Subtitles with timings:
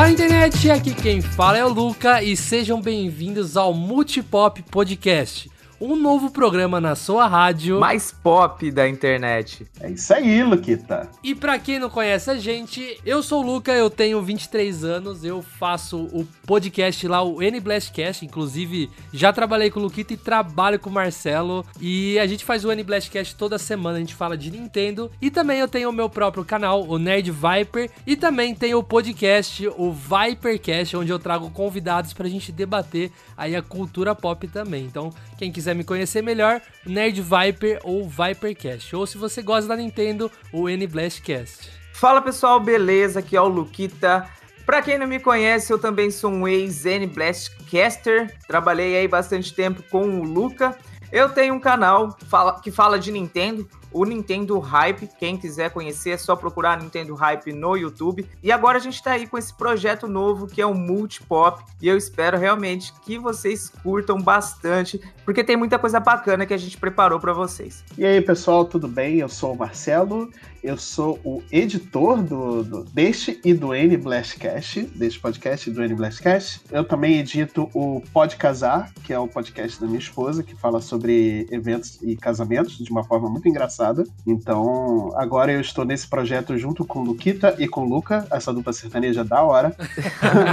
[0.00, 5.96] Fala internet, aqui quem fala é o Luca e sejam bem-vindos ao Multipop Podcast um
[5.96, 7.80] novo programa na sua rádio.
[7.80, 9.66] Mais pop da internet.
[9.80, 11.08] É isso aí, Luquita.
[11.24, 15.24] E para quem não conhece a gente, eu sou o Luca, eu tenho 23 anos,
[15.24, 20.16] eu faço o podcast lá, o N Blastcast, inclusive já trabalhei com o Luquita e
[20.16, 21.64] trabalho com o Marcelo.
[21.80, 25.10] E a gente faz o N Blastcast toda semana, a gente fala de Nintendo.
[25.20, 27.90] E também eu tenho o meu próprio canal, o Nerd Viper.
[28.06, 33.56] E também tenho o podcast, o Vipercast, onde eu trago convidados pra gente debater aí
[33.56, 34.84] a cultura pop também.
[34.84, 35.10] Então,
[35.40, 38.94] quem quiser me conhecer melhor, Nerd Viper ou Vipercast.
[38.94, 41.70] Ou se você gosta da Nintendo, o N Blastcast.
[41.94, 43.20] Fala pessoal, beleza?
[43.20, 44.28] Aqui é o Luquita.
[44.66, 48.36] Pra quem não me conhece, eu também sou um ex-N Blastcaster.
[48.46, 50.76] Trabalhei aí bastante tempo com o Luca.
[51.10, 52.14] Eu tenho um canal
[52.62, 55.08] que fala de Nintendo, o Nintendo Hype.
[55.18, 58.26] Quem quiser conhecer é só procurar Nintendo Hype no YouTube.
[58.42, 61.64] E agora a gente está aí com esse projeto novo que é o Multipop.
[61.80, 66.58] E eu espero realmente que vocês curtam bastante, porque tem muita coisa bacana que a
[66.58, 67.84] gente preparou para vocês.
[67.96, 69.18] E aí, pessoal, tudo bem?
[69.18, 70.30] Eu sou o Marcelo
[70.62, 75.94] eu sou o editor do, do deste e do N Blastcast, deste podcast do N
[75.94, 76.60] Blastcast.
[76.70, 80.80] Eu também edito o Pode Casar, que é o podcast da minha esposa, que fala
[80.80, 84.04] sobre eventos e casamentos de uma forma muito engraçada.
[84.26, 89.24] Então, agora eu estou nesse projeto junto com Luquita e com Luca, essa dupla sertaneja
[89.24, 89.74] da hora.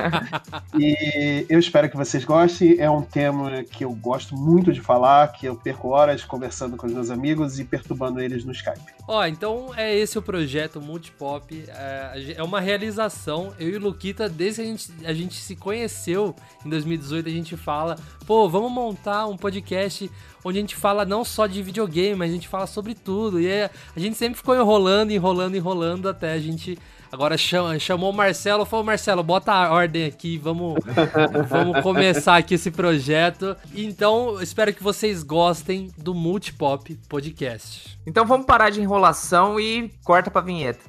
[0.79, 2.79] e eu espero que vocês gostem.
[2.79, 6.87] É um tema que eu gosto muito de falar, que eu perco horas conversando com
[6.87, 8.79] os meus amigos e perturbando eles no Skype.
[9.07, 11.65] Ó, então é esse o projeto Multipop.
[11.67, 13.53] É, é uma realização.
[13.59, 17.31] Eu e o Luquita, desde que a gente, a gente se conheceu em 2018, a
[17.31, 17.95] gente fala,
[18.25, 20.09] pô, vamos montar um podcast
[20.43, 23.39] onde a gente fala não só de videogame, mas a gente fala sobre tudo.
[23.39, 26.77] E é, a gente sempre ficou enrolando, enrolando, enrolando até a gente
[27.11, 30.75] Agora chamou o Marcelo, falou, Marcelo, bota a ordem aqui, vamos,
[31.47, 33.55] vamos começar aqui esse projeto.
[33.73, 37.97] Então, espero que vocês gostem do Multipop Podcast.
[38.05, 40.79] Então vamos parar de enrolação e corta pra vinheta.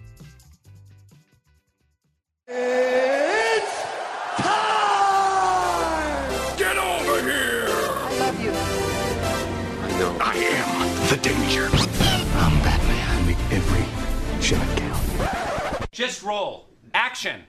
[2.49, 3.73] It's
[4.37, 4.49] time!
[6.57, 7.69] Get over here!
[8.09, 8.53] I love you.
[9.85, 10.13] I know.
[10.21, 11.69] I am the danger.
[12.37, 13.27] I'm Batman.
[13.27, 13.85] Make every
[14.41, 14.78] shot.
[15.99, 16.69] Just roll.
[16.95, 17.41] Action.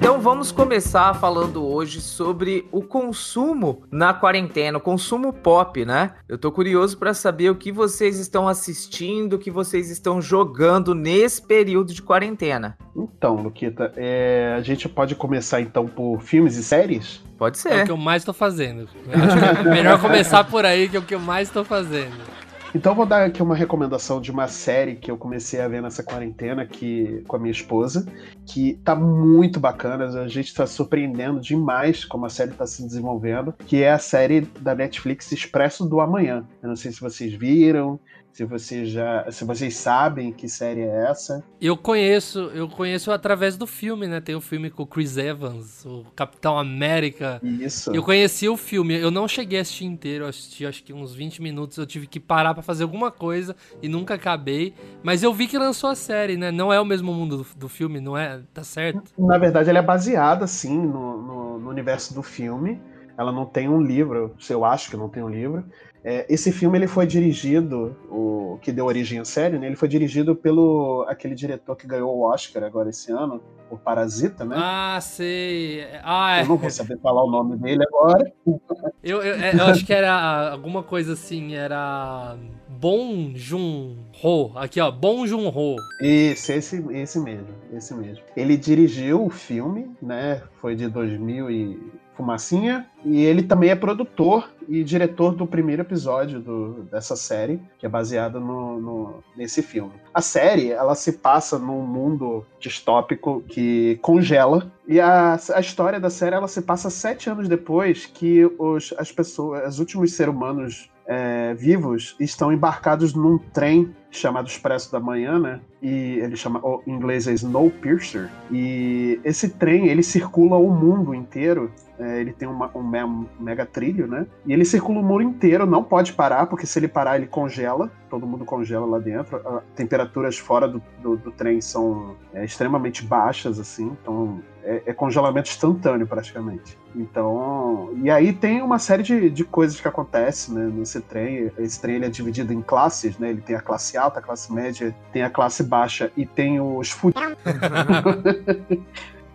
[0.00, 6.12] Então vamos começar falando hoje sobre o consumo na quarentena, o consumo pop, né?
[6.26, 10.94] Eu tô curioso para saber o que vocês estão assistindo, o que vocês estão jogando
[10.94, 12.78] nesse período de quarentena.
[12.96, 14.54] Então, Luquita, é...
[14.56, 17.22] a gente pode começar então por filmes e séries?
[17.36, 17.72] Pode ser.
[17.72, 18.88] É o que eu mais tô fazendo.
[19.12, 22.39] Acho que é melhor começar por aí, que é o que eu mais tô fazendo.
[22.72, 26.04] Então vou dar aqui uma recomendação de uma série que eu comecei a ver nessa
[26.04, 28.06] quarentena aqui com a minha esposa,
[28.46, 33.52] que tá muito bacana, a gente tá surpreendendo demais como a série tá se desenvolvendo,
[33.66, 36.44] que é a série da Netflix Expresso do Amanhã.
[36.62, 37.98] Eu não sei se vocês viram,
[38.32, 41.42] se vocês já, se vocês sabem que série é essa.
[41.60, 44.20] Eu conheço, eu conheço através do filme, né?
[44.20, 47.40] Tem o filme com o Chris Evans, o Capitão América.
[47.42, 47.92] Isso.
[47.94, 51.14] Eu conheci o filme, eu não cheguei a assistir inteiro, eu assisti acho que uns
[51.14, 55.34] 20 minutos, eu tive que parar para fazer alguma coisa e nunca acabei, mas eu
[55.34, 56.50] vi que lançou a série, né?
[56.50, 58.40] Não é o mesmo mundo do, do filme, não é?
[58.54, 59.12] Tá certo?
[59.18, 62.80] Na verdade, ela é baseada sim no, no, no universo do filme.
[63.18, 65.64] Ela não tem um livro, eu acho que não tem um livro.
[66.04, 69.66] É, esse filme ele foi dirigido, o que deu origem à série, né?
[69.66, 74.44] Ele foi dirigido pelo aquele diretor que ganhou o Oscar agora esse ano, o Parasita,
[74.44, 74.56] né?
[74.58, 75.86] Ah, sei.
[76.02, 76.42] Ah, é.
[76.42, 78.32] Eu não vou saber falar o nome dele agora.
[79.02, 82.36] Eu, eu, é, eu acho que era alguma coisa assim, era
[82.68, 84.52] Bong Joon-ho.
[84.56, 85.76] Aqui, ó, Bong Joon-ho.
[86.02, 88.22] Isso, esse, esse mesmo, esse mesmo.
[88.36, 90.42] Ele dirigiu o filme, né?
[90.60, 96.38] Foi de 2000 e Fumacinha, e ele também é produtor e diretor do primeiro episódio
[96.38, 99.92] do, dessa série, que é baseada no, no, nesse filme.
[100.12, 106.10] A série, ela se passa num mundo distópico que congela, e a, a história da
[106.10, 110.90] série, ela se passa sete anos depois que os, as pessoas, os últimos seres humanos
[111.10, 115.60] é, vivos estão embarcados num trem chamado Expresso da Manhã, né?
[115.82, 118.30] E ele chama, em inglês é Snowpiercer.
[118.50, 121.72] E esse trem, ele circula o mundo inteiro.
[121.98, 124.24] É, ele tem uma, um, me um mega trilho, né?
[124.46, 127.90] E ele circula o mundo inteiro, não pode parar, porque se ele parar, ele congela.
[128.08, 129.36] Todo mundo congela lá dentro.
[129.36, 133.96] As temperaturas fora do, do, do trem são é, extremamente baixas, assim.
[134.00, 136.78] Então, é, é, congelamento instantâneo praticamente.
[136.94, 141.50] Então, e aí tem uma série de, de coisas que acontecem né, nesse trem.
[141.58, 143.30] Esse trem ele é dividido em classes, né?
[143.30, 146.94] Ele tem a classe alta, a classe média, tem a classe baixa e tem os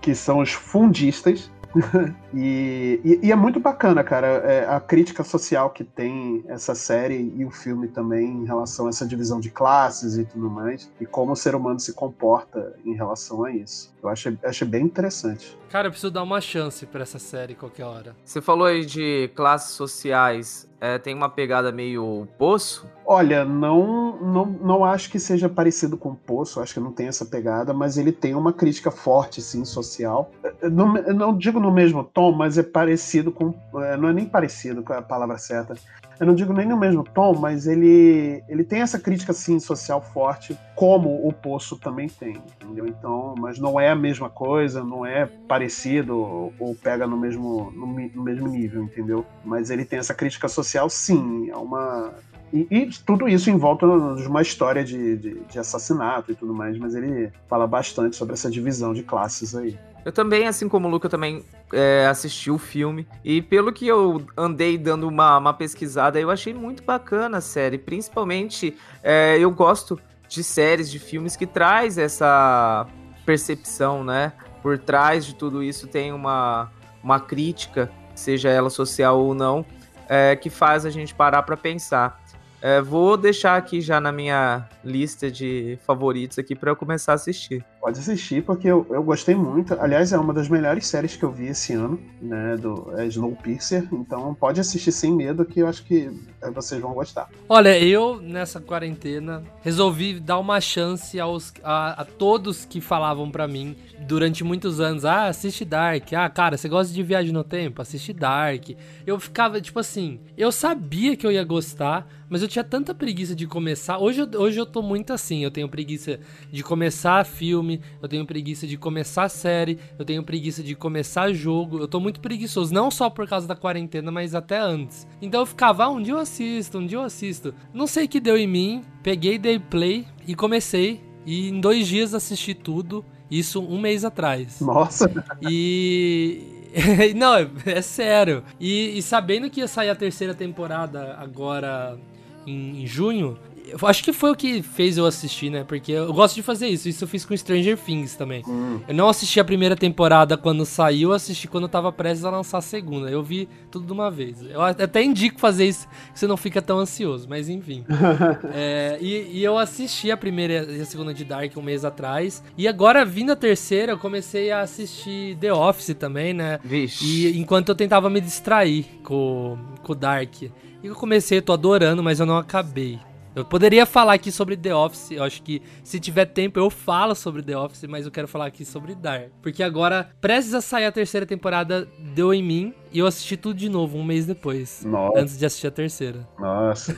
[0.01, 1.49] que são os fundistas,
[2.33, 7.33] e, e, e, é muito bacana, cara, é, a crítica social que tem essa série
[7.35, 11.05] e o filme também em relação a essa divisão de classes e tudo mais, e
[11.05, 13.93] como o ser humano se comporta em relação a isso.
[14.01, 15.57] Eu achei, achei bem interessante.
[15.69, 18.15] Cara, eu preciso dar uma chance para essa série qualquer hora.
[18.23, 22.87] Você falou aí de classes sociais é, tem uma pegada meio poço?
[23.07, 27.25] Olha, não, não, não acho que seja parecido com Poço, acho que não tem essa
[27.25, 30.31] pegada, mas ele tem uma crítica forte, sim, social.
[30.61, 33.53] Não, não digo no mesmo tom, mas é parecido com.
[33.75, 35.75] É, não é nem parecido com a palavra certa
[36.19, 40.01] eu não digo nem no mesmo tom, mas ele, ele tem essa crítica sim social
[40.01, 42.87] forte, como o Poço também tem, entendeu?
[42.87, 47.87] Então, mas não é a mesma coisa, não é parecido ou pega no mesmo, no,
[47.87, 49.25] no mesmo nível, entendeu?
[49.43, 52.13] Mas ele tem essa crítica social sim, é uma
[52.53, 56.53] e, e, tudo isso em volta de uma história de, de, de, assassinato e tudo
[56.53, 59.77] mais, mas ele fala bastante sobre essa divisão de classes aí.
[60.05, 61.43] Eu também, assim como o Luca, também
[61.73, 63.07] é, assisti o filme.
[63.23, 67.79] E pelo que eu andei dando uma, uma pesquisada, eu achei muito bacana a série.
[67.79, 69.99] Principalmente, é, eu gosto
[70.29, 72.85] de séries, de filmes que traz essa
[73.25, 74.33] percepção, né?
[74.61, 76.71] Por trás de tudo isso tem uma,
[77.03, 79.65] uma crítica, seja ela social ou não,
[80.07, 82.23] é, que faz a gente parar para pensar.
[82.67, 87.13] É, vou deixar aqui já na minha lista de favoritos aqui para eu começar a
[87.13, 87.63] assistir.
[87.85, 89.79] Pode assistir, porque eu, eu gostei muito.
[89.79, 92.57] Aliás, é uma das melhores séries que eu vi esse ano, né?
[92.57, 93.87] Do é Snowpiercer.
[93.93, 96.09] Então pode assistir sem medo, que eu acho que
[96.41, 97.29] é, vocês vão gostar.
[97.47, 103.47] Olha, eu, nessa quarentena, resolvi dar uma chance aos, a, a todos que falavam para
[103.47, 103.75] mim
[104.07, 106.11] durante muitos anos: ah, assiste Dark.
[106.13, 107.83] Ah, cara, você gosta de viagem no tempo?
[107.83, 108.71] Assiste Dark.
[109.05, 113.35] Eu ficava, tipo assim, eu sabia que eu ia gostar, mas eu tinha tanta preguiça
[113.35, 113.99] de começar.
[113.99, 116.19] Hoje, hoje eu tô muito assim, eu tenho preguiça
[116.51, 121.79] de começar filme eu tenho preguiça de começar série, eu tenho preguiça de começar jogo.
[121.79, 125.07] Eu tô muito preguiçoso, não só por causa da quarentena, mas até antes.
[125.21, 127.53] Então eu ficava, ah, um dia eu assisto, um dia eu assisto.
[127.73, 131.01] Não sei o que deu em mim, peguei, dei play e comecei.
[131.25, 133.03] E em dois dias assisti tudo.
[133.29, 134.61] Isso um mês atrás.
[134.61, 135.11] Nossa!
[135.41, 136.51] E.
[137.15, 138.43] Não, é, é sério.
[138.59, 141.97] E, e, sabendo que ia sair a terceira temporada agora
[142.45, 145.63] em, em junho, eu acho que foi o que fez eu assistir, né?
[145.63, 146.87] Porque eu gosto de fazer isso.
[146.87, 148.43] Isso eu fiz com Stranger Things também.
[148.47, 148.79] Hum.
[148.87, 152.29] Eu não assisti a primeira temporada quando saiu, eu assisti quando eu tava prestes a
[152.29, 153.09] lançar a segunda.
[153.09, 154.41] Eu vi tudo de uma vez.
[154.41, 157.83] Eu até indico fazer isso, que você não fica tão ansioso, mas enfim.
[158.53, 162.43] é, e, e, eu assisti a primeira e a segunda de Dark um mês atrás.
[162.57, 166.59] E agora, vindo a terceira, eu comecei a assistir The Office também, né?
[166.63, 167.05] Vixe.
[167.05, 170.41] E enquanto eu tentava me distrair com, com o Dark.
[170.41, 170.51] E
[170.83, 172.99] eu comecei, eu tô adorando, mas eu não acabei.
[173.35, 177.13] Eu poderia falar aqui sobre The Office, eu acho que se tiver tempo eu falo
[177.13, 179.29] sobre The Office, mas eu quero falar aqui sobre Dark.
[179.41, 183.67] Porque agora, precisa sair a terceira temporada, deu em mim, e eu assisti tudo de
[183.67, 184.85] novo, um mês depois.
[184.85, 185.19] Nossa.
[185.19, 186.25] Antes de assistir a terceira.
[186.39, 186.95] Nossa.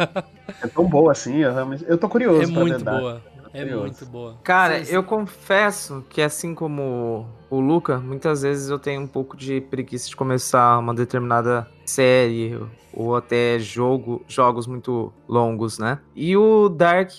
[0.62, 3.22] é tão boa assim, eu, realmente, eu tô curioso é muito boa.
[3.54, 4.36] É muito boa.
[4.42, 4.92] Cara, Vocês...
[4.92, 10.08] eu confesso que assim como o Luca, muitas vezes eu tenho um pouco de preguiça
[10.08, 12.60] de começar uma determinada série
[12.92, 16.00] ou até jogo, jogos muito longos, né?
[16.16, 17.12] E o Dark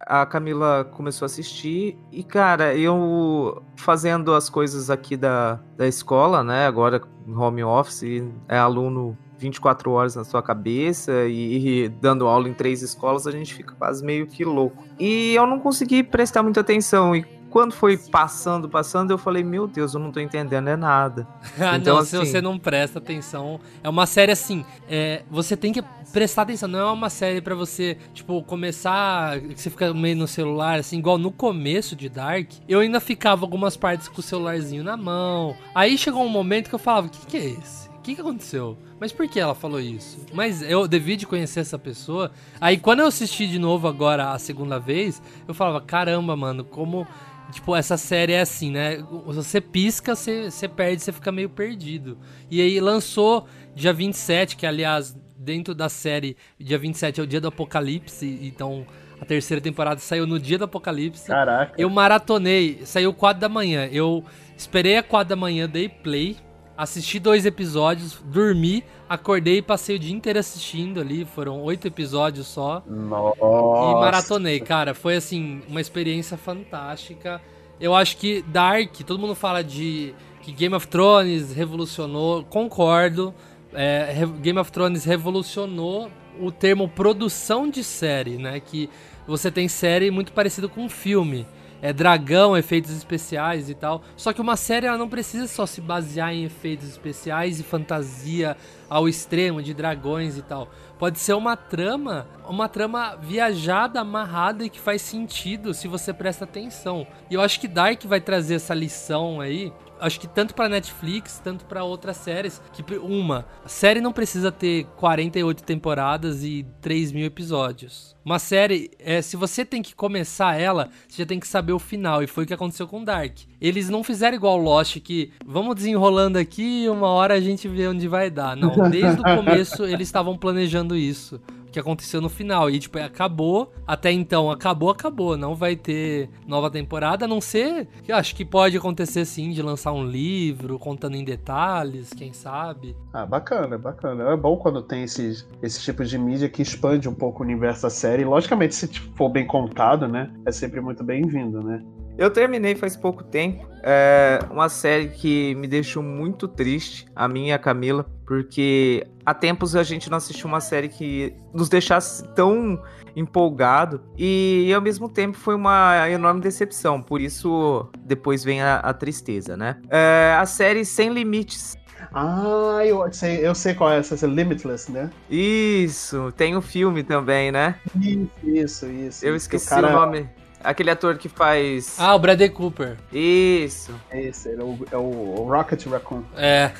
[0.00, 6.42] a Camila começou a assistir e, cara, eu fazendo as coisas aqui da, da escola,
[6.42, 6.66] né?
[6.66, 12.54] Agora home office, é aluno 24 horas na sua cabeça e, e, dando aula em
[12.54, 14.84] três escolas, a gente fica quase meio que louco.
[14.98, 17.14] E eu não consegui prestar muita atenção.
[17.14, 17.24] E
[17.54, 21.24] quando foi passando, passando, eu falei, meu Deus, eu não tô entendendo é nada.
[21.56, 22.18] ah, então, não, assim...
[22.18, 23.60] se você não presta atenção.
[23.80, 25.80] É uma série assim, é, você tem que
[26.12, 30.80] prestar atenção, não é uma série para você, tipo, começar, você fica meio no celular,
[30.80, 34.96] assim, igual no começo de Dark, eu ainda ficava algumas partes com o celularzinho na
[34.96, 35.56] mão.
[35.72, 37.93] Aí chegou um momento que eu falava, o que, que é esse?
[38.04, 38.76] O que, que aconteceu?
[39.00, 40.26] Mas por que ela falou isso?
[40.34, 42.30] Mas eu devia de conhecer essa pessoa.
[42.60, 47.06] Aí quando eu assisti de novo agora a segunda vez, eu falava, caramba, mano, como
[47.50, 48.98] Tipo, essa série é assim, né?
[49.26, 52.18] Você pisca, você, você perde, você fica meio perdido.
[52.50, 57.40] E aí lançou dia 27, que aliás, dentro da série, dia 27 é o dia
[57.40, 58.86] do apocalipse, então
[59.20, 61.28] A terceira temporada saiu no dia do apocalipse.
[61.28, 61.72] Caraca.
[61.78, 63.88] Eu maratonei, saiu 4 da manhã.
[63.90, 64.24] Eu
[64.56, 66.36] esperei a 4 da manhã, dei play,
[66.76, 71.24] assisti dois episódios, dormi, acordei e passei o dia inteiro assistindo ali.
[71.24, 72.82] Foram oito episódios só.
[72.86, 73.38] Nossa.
[73.40, 74.94] E maratonei, cara.
[74.94, 77.40] Foi assim, uma experiência fantástica.
[77.80, 83.34] Eu acho que Dark, todo mundo fala de que Game of Thrones revolucionou, concordo.
[83.72, 88.60] É, Game of Thrones revolucionou o termo produção de série, né?
[88.60, 88.88] Que
[89.26, 91.46] você tem série muito parecido com um filme.
[91.84, 94.00] É dragão, efeitos especiais e tal.
[94.16, 98.56] Só que uma série ela não precisa só se basear em efeitos especiais e fantasia
[98.88, 100.70] ao extremo de dragões e tal.
[100.98, 106.44] Pode ser uma trama, uma trama viajada, amarrada e que faz sentido se você presta
[106.44, 107.06] atenção.
[107.30, 109.70] E eu acho que Dark vai trazer essa lição aí.
[110.00, 112.60] Acho que tanto pra Netflix, tanto pra outras séries.
[112.72, 118.14] Que uma, a série não precisa ter 48 temporadas e 3 mil episódios.
[118.24, 121.78] Uma série, é, se você tem que começar ela, você já tem que saber o
[121.78, 122.22] final.
[122.22, 123.36] E foi o que aconteceu com Dark.
[123.60, 127.86] Eles não fizeram igual Lost, que vamos desenrolando aqui e uma hora a gente vê
[127.86, 128.56] onde vai dar.
[128.56, 131.40] Não, desde o começo eles estavam planejando isso.
[131.74, 132.70] Que aconteceu no final.
[132.70, 133.72] E, tipo, acabou.
[133.84, 135.36] Até então, acabou, acabou.
[135.36, 137.88] Não vai ter nova temporada, a não ser.
[138.04, 142.32] que eu acho que pode acontecer sim de lançar um livro contando em detalhes, quem
[142.32, 142.96] sabe.
[143.12, 144.30] Ah, bacana, bacana.
[144.30, 147.82] É bom quando tem esses, esse tipo de mídia que expande um pouco o universo
[147.82, 148.22] da série.
[148.22, 150.32] E, logicamente, se for bem contado, né?
[150.46, 151.82] É sempre muito bem-vindo, né?
[152.16, 153.66] Eu terminei faz pouco tempo.
[153.82, 159.34] É uma série que me deixou muito triste, a minha e a Camila, porque há
[159.34, 162.80] tempos a gente não assistiu uma série que nos deixasse tão
[163.16, 167.00] empolgado e ao mesmo tempo foi uma enorme decepção.
[167.02, 169.76] Por isso depois vem a, a tristeza, né?
[169.88, 171.76] É, a série Sem Limites.
[172.12, 175.10] Ah, eu sei, eu sei qual é essa, essa Limitless, né?
[175.30, 177.76] Isso, tem o filme também, né?
[178.00, 179.24] Isso, isso, isso.
[179.24, 180.28] Eu Que esqueci cara- o nome.
[180.62, 181.96] Aquele ator que faz.
[181.98, 182.96] Ah, o Bradley Cooper.
[183.12, 183.92] Isso.
[184.10, 186.22] É esse, é o, é o Rocket Raccoon.
[186.36, 186.72] É.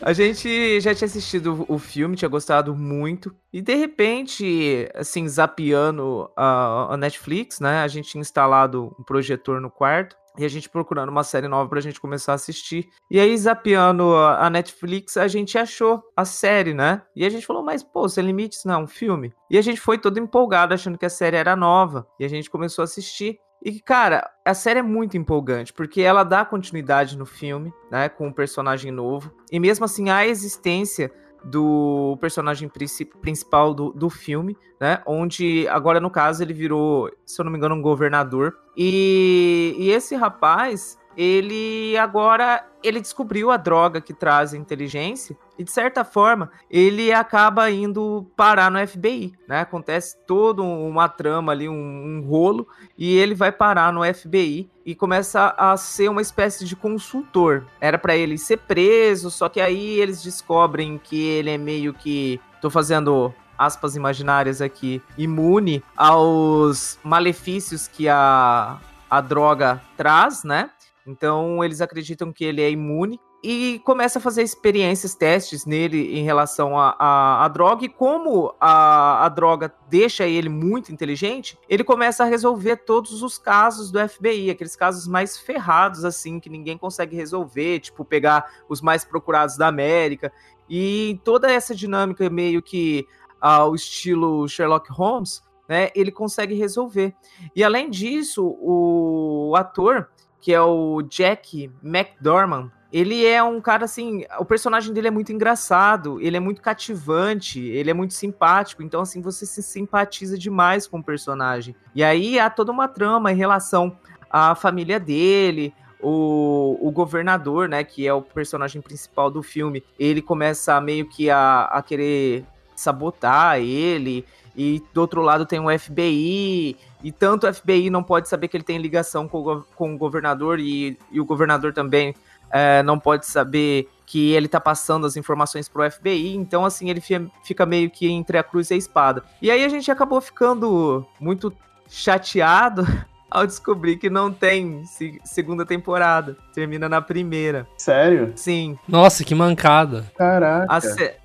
[0.00, 3.34] A gente já tinha assistido o filme, tinha gostado muito.
[3.52, 7.82] E de repente, assim, zapeando a, a Netflix, né?
[7.82, 10.16] A gente tinha instalado um projetor no quarto.
[10.36, 12.88] E a gente procurando uma série nova pra gente começar a assistir.
[13.08, 17.02] E aí, zapeando a Netflix, a gente achou a série, né?
[17.14, 19.32] E a gente falou, mas, pô, Sem Limites não é um filme?
[19.48, 22.04] E a gente foi todo empolgado, achando que a série era nova.
[22.18, 23.38] E a gente começou a assistir.
[23.64, 28.10] E, cara, a série é muito empolgante, porque ela dá continuidade no filme, né?
[28.10, 29.32] Com um personagem novo.
[29.50, 31.10] E mesmo assim, a existência
[31.42, 35.00] do personagem princi- principal do, do filme, né?
[35.06, 38.54] Onde, agora no caso, ele virou, se eu não me engano, um governador.
[38.76, 45.64] E, e esse rapaz, ele agora ele descobriu a droga que traz a inteligência e
[45.64, 49.60] de certa forma ele acaba indo parar no FBI, né?
[49.60, 54.94] Acontece toda uma trama ali, um, um rolo e ele vai parar no FBI e
[54.94, 57.64] começa a ser uma espécie de consultor.
[57.80, 62.40] Era para ele ser preso, só que aí eles descobrem que ele é meio que
[62.60, 68.80] tô fazendo aspas imaginárias aqui, imune aos malefícios que a
[69.14, 70.70] a droga traz, né?
[71.06, 76.24] Então eles acreditam que ele é imune e começa a fazer experiências, testes nele em
[76.24, 77.84] relação à droga.
[77.84, 83.36] E como a, a droga deixa ele muito inteligente, ele começa a resolver todos os
[83.36, 88.80] casos do FBI, aqueles casos mais ferrados, assim, que ninguém consegue resolver, tipo pegar os
[88.80, 90.32] mais procurados da América.
[90.66, 93.06] E toda essa dinâmica meio que
[93.38, 97.14] ao estilo Sherlock Holmes, né, ele consegue resolver.
[97.54, 100.08] E além disso, o ator
[100.44, 105.32] que é o Jack McDormand, ele é um cara assim, o personagem dele é muito
[105.32, 110.86] engraçado, ele é muito cativante, ele é muito simpático, então assim, você se simpatiza demais
[110.86, 111.74] com o personagem.
[111.92, 113.98] E aí há toda uma trama em relação
[114.30, 120.22] à família dele, o, o governador, né, que é o personagem principal do filme, ele
[120.22, 122.44] começa meio que a, a querer
[122.76, 124.24] sabotar ele,
[124.56, 128.56] e do outro lado tem o FBI, e tanto o FBI não pode saber que
[128.56, 132.14] ele tem ligação com o, com o governador, e, e o governador também
[132.50, 137.02] é, não pode saber que ele tá passando as informações pro FBI, então assim, ele
[137.42, 139.24] fica meio que entre a cruz e a espada.
[139.40, 141.52] E aí a gente acabou ficando muito
[141.88, 142.86] chateado
[143.30, 144.84] ao descobrir que não tem
[145.24, 146.36] segunda temporada.
[146.52, 147.66] Termina na primeira.
[147.76, 148.32] Sério?
[148.36, 148.78] Sim.
[148.86, 150.04] Nossa, que mancada.
[150.16, 150.66] Caraca.
[150.68, 150.80] A,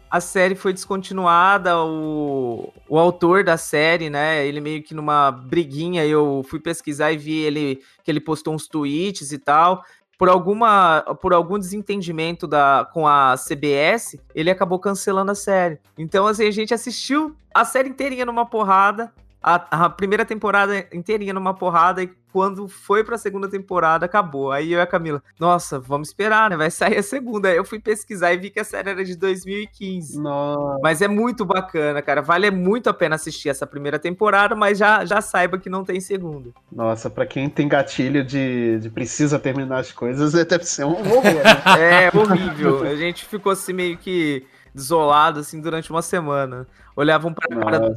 [0.09, 6.03] a série foi descontinuada, o, o autor da série, né, ele meio que numa briguinha,
[6.03, 9.83] eu fui pesquisar e vi ele que ele postou uns tweets e tal.
[10.19, 15.79] Por, alguma, por algum desentendimento da, com a CBS, ele acabou cancelando a série.
[15.97, 21.33] Então, assim, a gente assistiu a série inteirinha numa porrada, a, a, primeira temporada inteirinha
[21.33, 24.51] numa porrada e quando foi pra segunda temporada acabou.
[24.51, 26.57] Aí eu e a Camila, nossa, vamos esperar, né?
[26.57, 27.49] Vai sair a segunda.
[27.49, 30.19] Aí eu fui pesquisar e vi que a série era de 2015.
[30.21, 30.79] Nossa.
[30.83, 32.21] Mas é muito bacana, cara.
[32.21, 35.99] Vale muito a pena assistir essa primeira temporada, mas já, já saiba que não tem
[35.99, 36.51] segunda.
[36.71, 41.23] Nossa, pra quem tem gatilho de, de precisa terminar as coisas, deve ser um horror,
[41.23, 42.09] né?
[42.09, 42.83] é horrível.
[42.83, 46.67] A gente ficou assim meio que desolado assim durante uma semana.
[46.95, 47.95] Olhavam para cara,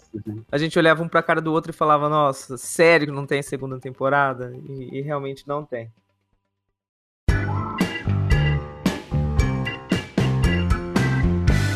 [0.51, 3.43] a gente olhava um para cara do outro e falava: "Nossa, sério que não tem
[3.43, 5.91] segunda temporada?" E, e realmente não tem.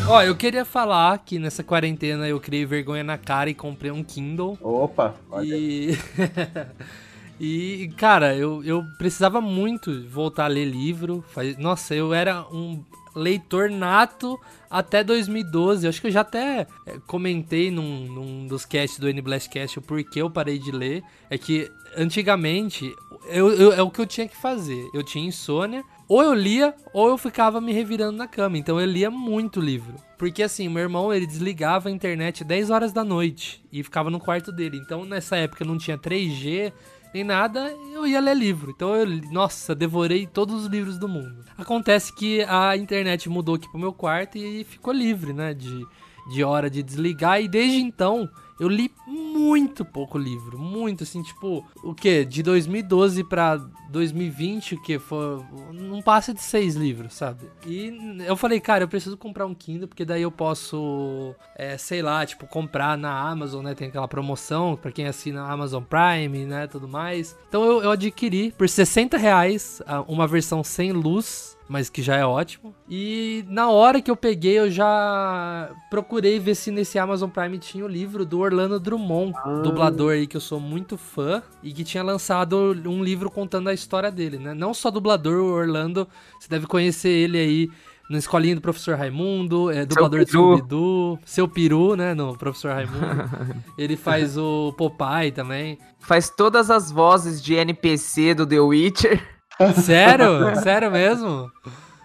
[0.09, 4.03] Ó, eu queria falar que nessa quarentena eu criei vergonha na cara e comprei um
[4.03, 4.57] Kindle.
[4.61, 5.15] Opa!
[5.29, 5.45] Olha.
[5.45, 5.97] E
[7.39, 11.23] E, cara, eu, eu precisava muito voltar a ler livro.
[11.59, 12.83] Nossa, eu era um
[13.17, 15.87] leitor nato até 2012.
[15.87, 20.21] Acho que eu já até é, comentei num, num dos casts do N-Blastcast o porquê
[20.21, 21.03] eu parei de ler.
[21.29, 22.93] É que antigamente
[23.29, 24.89] eu, eu, é o que eu tinha que fazer.
[24.93, 28.57] Eu tinha insônia, ou eu lia ou eu ficava me revirando na cama.
[28.57, 29.95] Então eu lia muito livro.
[30.17, 34.19] Porque assim, meu irmão ele desligava a internet 10 horas da noite e ficava no
[34.19, 34.77] quarto dele.
[34.77, 36.71] Então nessa época não tinha 3G
[37.13, 38.71] nem nada, eu ia ler livro.
[38.71, 41.43] Então eu, nossa, devorei todos os livros do mundo.
[41.57, 45.85] Acontece que a internet mudou aqui pro meu quarto e ficou livre, né, de,
[46.31, 47.41] de hora de desligar.
[47.41, 52.25] E desde então eu li muito pouco livro, muito assim, tipo, o que?
[52.25, 53.57] De 2012 para
[53.89, 54.99] 2020, o que?
[54.99, 57.45] Foi, não passa de seis livros, sabe?
[57.65, 62.01] E eu falei, cara, eu preciso comprar um Kindle, porque daí eu posso, é, sei
[62.01, 63.73] lá, tipo, comprar na Amazon, né?
[63.73, 66.67] Tem aquela promoção para quem assina Amazon Prime, né?
[66.67, 67.37] Tudo mais.
[67.47, 72.25] Então eu, eu adquiri por 60 reais uma versão sem luz mas que já é
[72.25, 72.73] ótimo.
[72.89, 77.83] E na hora que eu peguei, eu já procurei ver se nesse Amazon Prime tinha
[77.83, 79.61] o livro do Orlando Drummond, ah.
[79.61, 83.73] dublador aí que eu sou muito fã e que tinha lançado um livro contando a
[83.77, 84.53] história dele, né?
[84.53, 86.07] Não só dublador, o Orlando,
[86.39, 87.69] você deve conhecer ele aí
[88.09, 93.29] na escolinha do professor Raimundo, é dublador de Scooby-Doo, seu peru, né, no professor Raimundo.
[93.77, 95.77] ele faz o Popeye também.
[95.99, 99.21] Faz todas as vozes de NPC do The Witcher.
[99.83, 100.55] Sério?
[100.61, 101.51] Sério mesmo?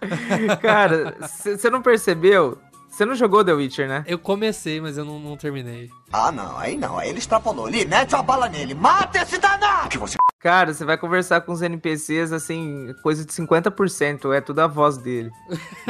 [0.61, 2.59] Cara, você não percebeu?
[2.93, 4.05] Você não jogou The Witcher, né?
[4.07, 5.89] Eu comecei, mas eu não, não, terminei.
[6.13, 6.99] Ah, não, aí não.
[6.99, 9.89] Aí ele extrapolou ali, mete a bala nele, mata esse danado!
[9.89, 10.19] Que você...
[10.43, 14.97] Cara, você vai conversar com os NPCs, assim, coisa de 50%, é tudo a voz
[14.97, 15.31] dele.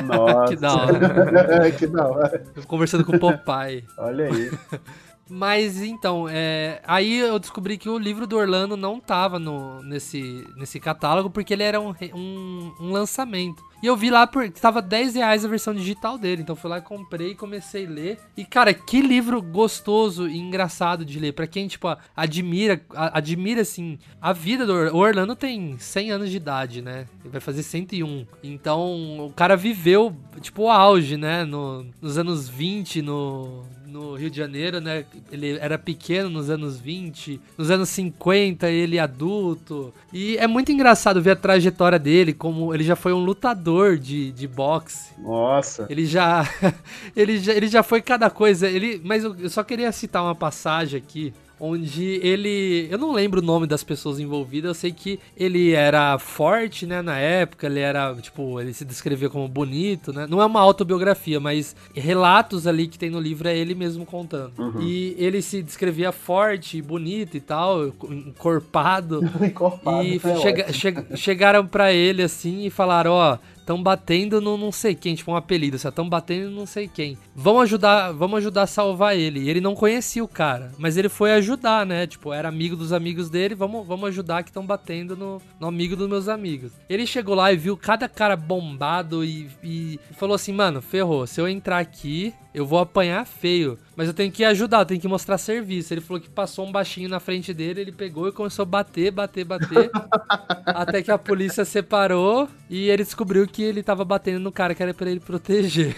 [0.05, 0.49] Nossa.
[0.53, 1.71] que da hora.
[1.73, 2.45] que da hora.
[2.67, 3.87] Conversando com o Popeye.
[3.97, 4.51] Olha aí.
[5.35, 10.47] Mas então, é, aí eu descobri que o livro do Orlando não tava no, nesse,
[10.59, 13.65] nesse catálogo porque ele era um, um, um lançamento.
[13.83, 14.49] E eu vi lá por.
[14.51, 16.43] Tava 10 reais a versão digital dele.
[16.43, 18.19] Então fui lá comprei e comecei a ler.
[18.37, 21.33] E, cara, que livro gostoso e engraçado de ler.
[21.33, 24.97] Pra quem, tipo, admira, admira, assim, a vida do Orlando.
[24.97, 27.09] O Orlando tem 100 anos de idade, né?
[27.25, 28.25] Ele vai fazer 101.
[28.45, 31.45] Então, o cara viveu, tipo, o auge, né?
[31.45, 35.05] No, nos anos 20, no, no Rio de Janeiro, né?
[35.31, 39.93] Ele era pequeno nos anos 20, nos anos 50 ele adulto.
[40.13, 44.33] E é muito engraçado ver a trajetória dele, como ele já foi um lutador de,
[44.33, 45.13] de boxe.
[45.19, 45.87] Nossa.
[45.91, 46.49] Ele já,
[47.15, 48.69] ele já ele já foi cada coisa.
[48.69, 52.89] Ele, mas eu, eu só queria citar uma passagem aqui onde ele.
[52.91, 57.01] Eu não lembro o nome das pessoas envolvidas, eu sei que ele era forte, né,
[57.01, 60.27] na época, ele era, tipo, ele se descrevia como bonito, né?
[60.29, 64.53] Não é uma autobiografia, mas relatos ali que tem no livro é ele mesmo contando.
[64.59, 64.83] Uhum.
[64.83, 69.21] E ele se descrevia forte, bonito e tal, encorpado.
[69.41, 74.41] encorpado e é chega, che chegaram para ele assim e falaram: Ó, oh, Estão batendo
[74.41, 77.17] no não sei quem, tipo um apelido, estão batendo no não sei quem.
[77.33, 79.39] Vão ajudar, vamos ajudar a salvar ele.
[79.39, 82.05] E ele não conhecia o cara, mas ele foi ajudar, né?
[82.05, 85.95] Tipo, era amigo dos amigos dele, vamos, vamos ajudar que estão batendo no, no, amigo
[85.95, 86.73] dos meus amigos.
[86.89, 91.41] Ele chegou lá e viu cada cara bombado e, e falou assim, mano, ferrou, se
[91.41, 93.79] eu entrar aqui, eu vou apanhar feio.
[93.97, 95.93] Mas eu tenho que ajudar, eu tenho que mostrar serviço.
[95.93, 99.11] Ele falou que passou um baixinho na frente dele, ele pegou e começou a bater,
[99.11, 99.91] bater, bater.
[100.67, 104.83] até que a polícia separou e ele descobriu que ele tava batendo no cara que
[104.83, 105.95] era pra ele proteger.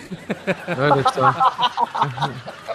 [0.68, 1.34] Olha só.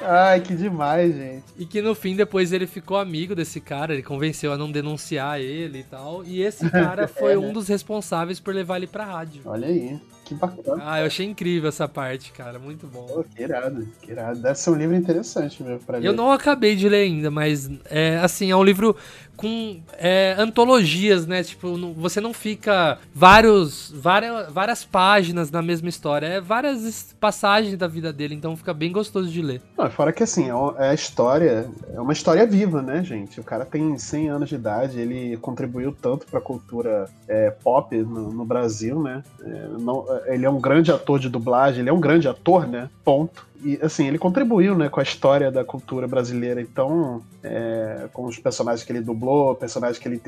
[0.00, 1.44] Ai, que demais, gente.
[1.58, 5.40] E que no fim, depois ele ficou amigo desse cara, ele convenceu a não denunciar
[5.40, 6.24] ele e tal.
[6.24, 7.46] E esse cara foi é, né?
[7.46, 9.42] um dos responsáveis por levar ele pra rádio.
[9.44, 9.98] Olha aí.
[10.26, 10.82] Que bacana.
[10.84, 12.58] Ah, eu achei incrível essa parte, cara.
[12.58, 13.06] Muito bom.
[13.06, 14.40] Pô, que irado, que irado.
[14.40, 16.06] Deve ser um livro interessante mesmo pra ler.
[16.06, 18.96] Eu não acabei de ler ainda, mas é assim, é um livro
[19.36, 21.42] com é, antologias, né?
[21.42, 26.26] Tipo, você não fica vários, várias, várias páginas na mesma história.
[26.26, 29.60] É várias passagens da vida dele, então fica bem gostoso de ler.
[29.76, 33.40] Ah, fora que assim, é a história, é uma história viva, né, gente?
[33.40, 37.96] O cara tem 100 anos de idade, ele contribuiu tanto para a cultura é, pop
[37.96, 39.22] no, no, Brasil, né?
[39.44, 42.88] É, não, ele é um grande ator de dublagem, ele é um grande ator, né?
[43.04, 43.46] Ponto.
[43.62, 46.60] E assim, ele contribuiu né, com a história da cultura brasileira.
[46.60, 50.20] Então, é, com os personagens que ele dublou, personagens que ele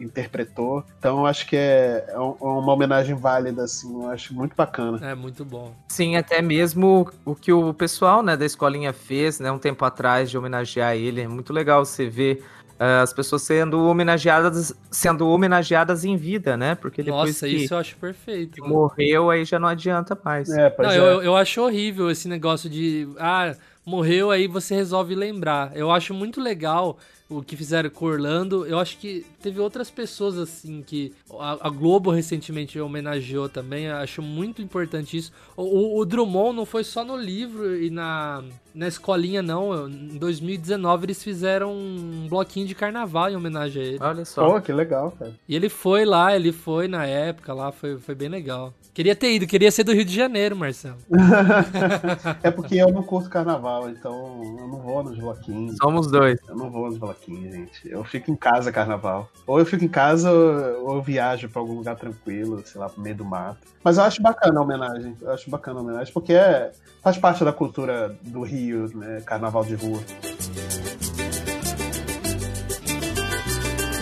[0.00, 0.84] interpretou.
[0.98, 4.98] Então, acho que é, é, é uma homenagem válida, assim, eu acho muito bacana.
[5.06, 5.72] É muito bom.
[5.88, 10.30] Sim, até mesmo o que o pessoal né, da escolinha fez né, um tempo atrás
[10.30, 11.22] de homenagear ele.
[11.22, 12.44] É muito legal você ver
[13.02, 16.74] as pessoas sendo homenageadas, sendo homenageadas em vida, né?
[16.74, 18.66] Porque depois Nossa, que isso eu acho perfeito.
[18.66, 20.48] Morreu, aí já não adianta mais.
[20.48, 20.98] É, não, é.
[20.98, 23.06] Eu, eu acho horrível esse negócio de.
[23.18, 25.76] Ah, morreu, aí você resolve lembrar.
[25.76, 26.96] Eu acho muito legal
[27.30, 28.66] o que fizeram com Orlando.
[28.66, 33.84] Eu acho que teve outras pessoas assim que a, a Globo recentemente homenageou também.
[33.84, 35.32] Eu acho muito importante isso.
[35.56, 38.42] O, o, Drummond não foi só no livro e na,
[38.74, 39.88] na escolinha, não.
[39.88, 43.98] Em 2019 eles fizeram um bloquinho de carnaval em homenagem a ele.
[44.00, 44.56] Olha só.
[44.56, 45.32] Oh, que legal, cara.
[45.48, 48.74] E ele foi lá, ele foi na época lá, foi, foi bem legal.
[48.92, 50.96] Queria ter ido, queria ser do Rio de Janeiro, Marcelo.
[52.42, 55.76] é porque eu não curto carnaval, então eu não vou nos bloquinhos.
[55.80, 56.38] Somos dois.
[56.48, 57.88] Eu não vou nos bloquinhos, gente.
[57.90, 59.30] Eu fico em casa carnaval.
[59.46, 63.02] Ou eu fico em casa ou eu viajo pra algum lugar tranquilo, sei lá, pro
[63.02, 63.66] meio do mato.
[63.82, 65.16] Mas eu acho bacana a homenagem.
[65.20, 69.20] Eu acho bacana a homenagem, porque é, faz parte da cultura do Rio, né?
[69.24, 70.00] Carnaval de rua.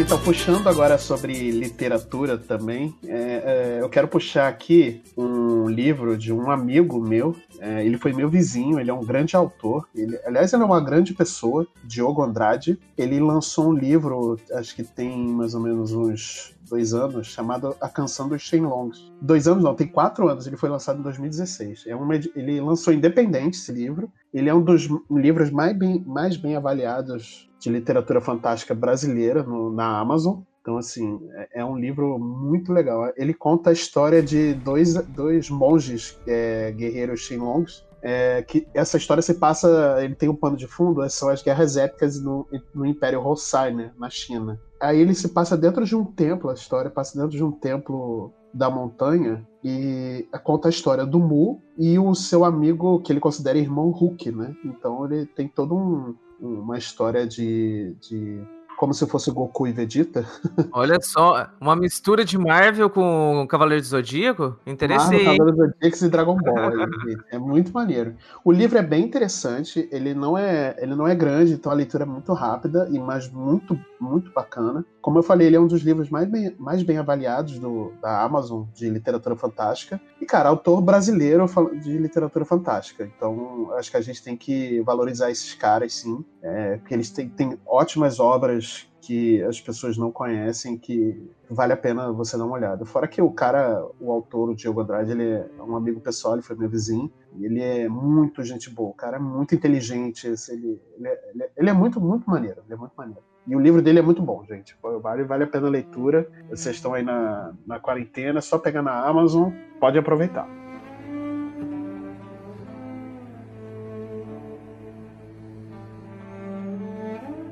[0.00, 6.32] Então, puxando agora sobre literatura também, é, é, eu quero puxar aqui um livro de
[6.32, 7.34] um amigo meu.
[7.58, 9.88] É, ele foi meu vizinho, ele é um grande autor.
[9.92, 12.78] Ele, aliás, ele é uma grande pessoa, Diogo Andrade.
[12.96, 17.88] Ele lançou um livro, acho que tem mais ou menos uns dois anos, chamado A
[17.88, 19.10] Canção dos Shenlongs.
[19.20, 21.84] Dois anos não, tem quatro anos, ele foi lançado em 2016.
[21.88, 24.08] É uma, ele lançou independente esse livro.
[24.32, 29.70] Ele é um dos livros mais bem, mais bem avaliados de literatura fantástica brasileira no,
[29.72, 30.40] na Amazon.
[30.60, 33.10] Então, assim, é, é, um livro muito legal.
[33.16, 37.86] Ele conta a história de dois, dois monges é, guerreiros Shenlongs.
[38.00, 41.76] É, que essa história se passa, ele tem um pano de fundo, são as guerras
[41.76, 44.60] épicas no, no Império Hosai, né, na China.
[44.80, 48.32] Aí ele se passa dentro de um templo, a história passa dentro de um templo
[48.54, 53.58] da montanha e conta a história do Mu e o seu amigo que ele considera
[53.58, 54.54] irmão Hulk, né?
[54.64, 58.40] Então ele tem todo um, uma história de, de
[58.78, 60.24] como se fosse Goku e Vegeta.
[60.72, 64.56] Olha só, uma mistura de Marvel com Cavaleiro do Zodíaco?
[64.64, 65.24] Interessei.
[65.24, 67.16] Marvel, Cavaleiro do Zodíaco e Dragon Ball.
[67.32, 68.14] é muito maneiro.
[68.44, 72.04] O livro é bem interessante, ele não é, ele não é grande, então a leitura
[72.04, 74.84] é muito rápida, e mas muito, muito bacana.
[75.08, 78.22] Como eu falei, ele é um dos livros mais bem, mais bem avaliados do, da
[78.22, 79.98] Amazon de literatura fantástica.
[80.20, 81.46] E, cara, autor brasileiro
[81.82, 83.10] de literatura fantástica.
[83.16, 86.22] Então, acho que a gente tem que valorizar esses caras, sim.
[86.42, 91.18] É, porque eles têm, têm ótimas obras que as pessoas não conhecem, que
[91.48, 92.84] vale a pena você dar uma olhada.
[92.84, 96.42] Fora que o cara, o autor, o Diego Andrade, ele é um amigo pessoal, ele
[96.42, 101.08] foi meu vizinho, ele é muito gente boa, o cara é muito inteligente, ele, ele,
[101.08, 103.22] é, ele é muito, muito maneiro, ele é muito maneiro.
[103.46, 104.76] E o livro dele é muito bom, gente.
[105.02, 106.28] Vale, vale a pena a leitura.
[106.50, 110.46] Vocês estão aí na, na quarentena, só pegar na Amazon, pode aproveitar.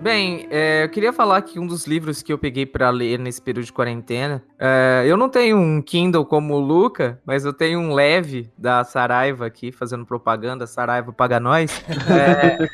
[0.07, 3.43] Bem, é, eu queria falar que um dos livros que eu peguei para ler nesse
[3.43, 7.81] período de quarentena, é, eu não tenho um Kindle como o Luca, mas eu tenho
[7.81, 11.85] um leve da Saraiva aqui, fazendo propaganda, Saraiva paga nós.
[12.09, 12.69] É,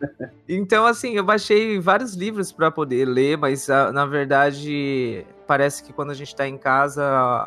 [0.48, 5.92] então, assim, eu baixei vários livros para poder ler, mas ah, na verdade parece que
[5.92, 7.04] quando a gente está em casa,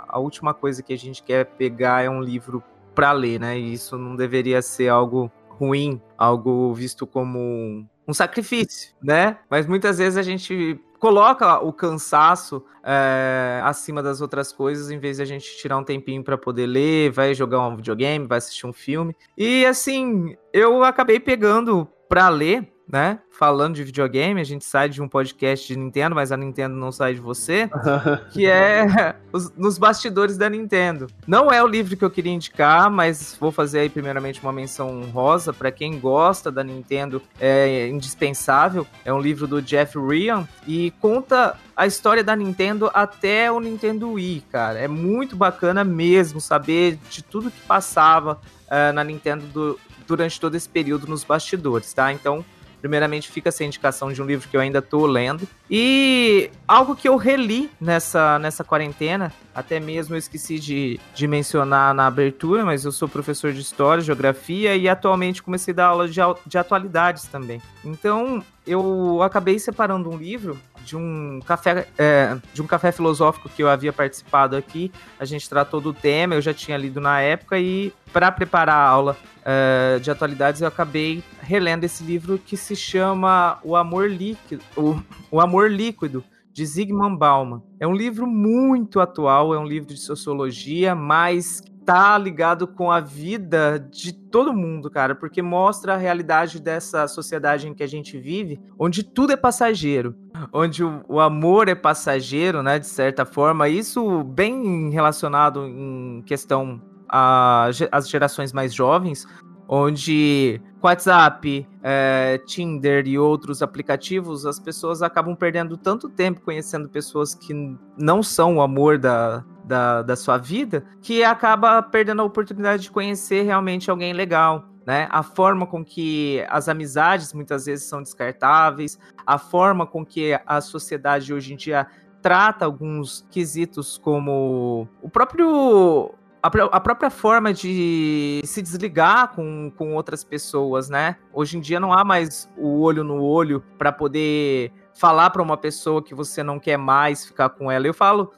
[0.07, 3.57] a última coisa que a gente quer pegar é um livro para ler, né?
[3.57, 9.37] E isso não deveria ser algo ruim, algo visto como um sacrifício, né?
[9.49, 15.17] Mas muitas vezes a gente coloca o cansaço é, acima das outras coisas, em vez
[15.17, 18.67] de a gente tirar um tempinho para poder ler, vai jogar um videogame, vai assistir
[18.67, 19.15] um filme.
[19.35, 23.19] E assim, eu acabei pegando para ler né?
[23.29, 26.91] Falando de videogame, a gente sai de um podcast de Nintendo, mas a Nintendo não
[26.91, 27.69] sai de você,
[28.31, 31.07] que é os, nos bastidores da Nintendo.
[31.25, 35.01] Não é o livro que eu queria indicar, mas vou fazer aí primeiramente uma menção
[35.11, 38.85] rosa para quem gosta da Nintendo, é indispensável.
[39.05, 44.11] É um livro do Jeff Ryan e conta a história da Nintendo até o Nintendo
[44.11, 44.77] Wii, cara.
[44.77, 50.55] É muito bacana mesmo saber de tudo que passava uh, na Nintendo do, durante todo
[50.55, 52.11] esse período nos bastidores, tá?
[52.11, 52.45] Então,
[52.81, 55.47] Primeiramente, fica essa indicação de um livro que eu ainda estou lendo.
[55.69, 61.93] E algo que eu reli nessa, nessa quarentena, até mesmo eu esqueci de, de mencionar
[61.93, 66.07] na abertura, mas eu sou professor de História, Geografia e atualmente comecei a dar aula
[66.07, 67.61] de, de atualidades também.
[67.85, 73.63] Então, eu acabei separando um livro de um café é, de um café filosófico que
[73.63, 74.91] eu havia participado aqui.
[75.19, 78.87] A gente tratou do tema, eu já tinha lido na época e para preparar a
[78.87, 84.63] aula uh, de atualidades, eu acabei relendo esse livro que se chama O Amor Líquido,
[84.75, 87.63] o, o Amor Líquido, de Zygmunt Bauman.
[87.79, 92.99] É um livro muito atual, é um livro de sociologia, mas tá ligado com a
[92.99, 98.17] vida de todo mundo, cara, porque mostra a realidade dessa sociedade em que a gente
[98.19, 100.15] vive, onde tudo é passageiro,
[100.53, 106.81] onde o, o amor é passageiro, né, de certa forma, isso bem relacionado em questão
[107.13, 109.27] as gerações mais jovens,
[109.67, 117.35] onde WhatsApp, é, Tinder e outros aplicativos, as pessoas acabam perdendo tanto tempo conhecendo pessoas
[117.35, 117.53] que
[117.97, 122.91] não são o amor da, da, da sua vida, que acaba perdendo a oportunidade de
[122.91, 124.67] conhecer realmente alguém legal.
[124.85, 125.07] Né?
[125.11, 130.59] A forma com que as amizades muitas vezes são descartáveis, a forma com que a
[130.59, 131.85] sociedade hoje em dia
[132.21, 140.23] trata alguns quesitos como o próprio a, própria forma de se desligar com, com outras
[140.23, 141.15] pessoas, né?
[141.31, 145.55] Hoje em dia não há mais o olho no olho para poder falar para uma
[145.55, 147.85] pessoa que você não quer mais ficar com ela.
[147.85, 148.31] Eu falo,